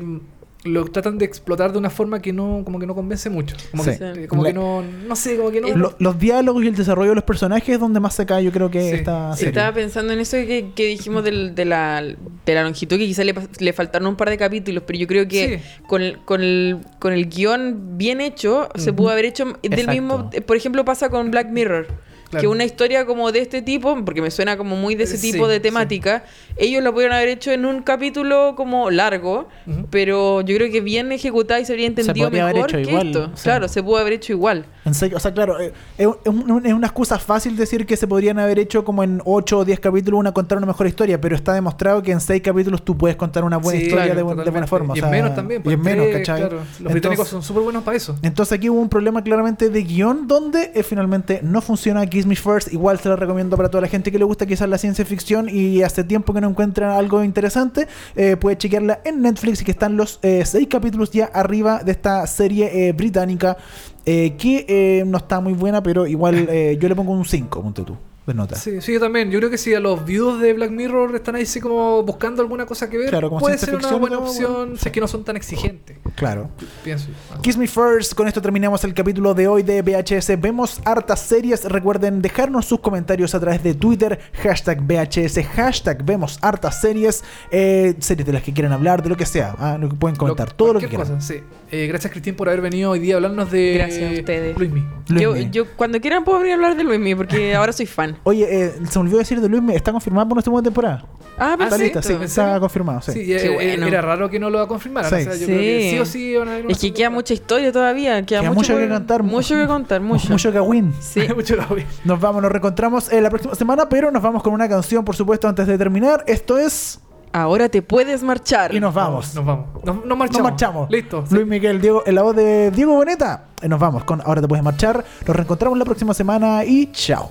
[0.66, 3.56] lo tratan de explotar de una forma que no, como que no convence mucho.
[3.70, 3.90] Como, Sí.
[3.98, 5.68] que, eh, como La- que no, no sé, como que no.
[5.76, 8.52] Lo- los diálogos y el desarrollo de los personajes es donde más se cae, yo
[8.52, 9.04] creo que Sí.
[9.36, 9.48] serie.
[9.48, 13.24] Estaba pensando en eso que, que dijimos del- de, la, de la longitud, que quizá
[13.24, 15.82] le, le faltaron un par de capítulos, pero yo creo que Sí.
[15.86, 19.90] con, el, con, el, con el guion bien hecho, se pudo haber hecho del Exacto.
[19.92, 20.30] mismo...
[20.46, 21.86] Por ejemplo, pasa con Black Mirror.
[22.28, 22.40] Claro.
[22.40, 25.30] Que una historia como de este tipo, porque me suena como muy de ese Sí,
[25.30, 25.60] tipo de sí.
[25.62, 26.24] temática,
[26.56, 29.48] ellos lo pudieron haber hecho en un capítulo como largo,
[29.90, 32.90] pero yo creo que bien ejecutada y se habría entendido podría haber mejor hecho que
[32.90, 33.30] igual, esto.
[33.34, 33.42] sí.
[33.44, 34.66] Claro, se pudo haber hecho igual.
[34.84, 37.96] En serio, o sea, claro, eh, es, es un- es una excusa fácil decir que
[37.96, 41.20] se podrían haber hecho como en 8 o 10 capítulos una contar una mejor historia,
[41.20, 44.18] pero está demostrado que en 6 capítulos tú puedes contar una buena Sí, historia claro,
[44.28, 44.94] de, bu- de buena forma.
[44.94, 45.62] o Y sea, en menos también.
[45.64, 46.40] Y en menos, tres, ¿cachai?
[46.40, 46.56] claro.
[46.56, 48.16] Los Entonces- británicos son súper buenos para eso.
[48.22, 52.00] Entonces aquí hubo un problema claramente de guion donde eh, finalmente no funciona.
[52.00, 54.46] Aquí Kiss Me First igual se la recomiendo para toda la gente que le gusta
[54.46, 57.86] quizás la ciencia ficción y hace tiempo que no encuentran algo interesante.
[58.16, 61.92] eh, puede chequearla en Netflix y que están los eh, seis capítulos ya arriba de
[61.92, 63.56] esta serie eh, británica
[64.04, 66.48] eh, que eh, no está muy buena, pero igual
[66.78, 67.96] yo le pongo un 5, ponte tú,
[68.26, 68.56] de nota.
[68.56, 69.30] Sí, sí, yo también.
[69.30, 72.42] Yo creo que si a los views de Black Mirror están ahí así como buscando
[72.42, 75.00] alguna cosa que ver, Claro, como puede ser una buena opción bueno, si es que
[75.00, 75.96] no son tan exigentes.
[76.14, 76.50] Claro.
[76.82, 77.08] Pienso.
[77.08, 77.40] yo.
[77.42, 80.40] Kiss Me First, con esto terminamos el capítulo de hoy de VHS.
[80.40, 81.64] Vemos hartas series.
[81.64, 87.94] Recuerden dejarnos sus comentarios a través de Twitter, hashtag VHS, hashtag vemos hartas series, eh,
[87.98, 89.54] series de las que quieran hablar, de lo que sea.
[89.58, 91.06] ah, lo que pueden comentar, todo lo que quieran.
[91.06, 91.40] cosa, sí.
[91.70, 94.56] Eh, gracias, Cristín, por haber venido hoy día a hablarnos de Gracias a ustedes.
[94.58, 94.84] Luismi.
[95.08, 95.50] Yo, Luismi.
[95.50, 98.15] yo cuando quieran puedo venir a hablar de Luismi porque ahora soy fan.
[98.24, 101.04] Oye, eh, se me olvidó decir de Luis, ¿está confirmado por nuestra segunda temporada?
[101.38, 101.82] Ah, Ah, Está ¿sí?
[101.82, 103.12] lista, sí, ¿En está confirmado, sí.
[103.12, 103.86] Sí, eh, eh, bueno.
[103.86, 105.10] era raro que no lo confirmaran.
[105.10, 105.16] Sí.
[105.16, 105.90] O sea, yo creo que Sí.
[105.90, 108.24] sí o sí van a Es que queda mucha historia todavía.
[108.24, 110.28] Queda, Queda mucho, mucho que contar, Mucho que contar, mucho.
[110.30, 110.94] Mucho que win.
[111.00, 111.20] Sí.
[111.34, 111.84] Mucho Gaby.
[112.04, 115.14] Nos vamos, nos reencontramos eh, la próxima semana, pero nos vamos con una canción, por
[115.14, 116.24] supuesto, antes de terminar.
[116.26, 117.00] Esto es.
[117.32, 118.74] Ahora te puedes marchar.
[118.74, 119.34] Y nos vamos.
[119.34, 119.66] Nos vamos.
[119.84, 120.42] Nos, nos marchamos.
[120.42, 120.90] Nos marchamos.
[120.90, 121.24] Listo.
[121.28, 121.34] sí.
[121.34, 123.48] Luis Miguel, Diego, en la voz de Diego Boneta.
[123.60, 125.04] Eh, Nos vamos con Ahora te puedes marchar.
[125.26, 127.30] Nos reencontramos la próxima semana y chao.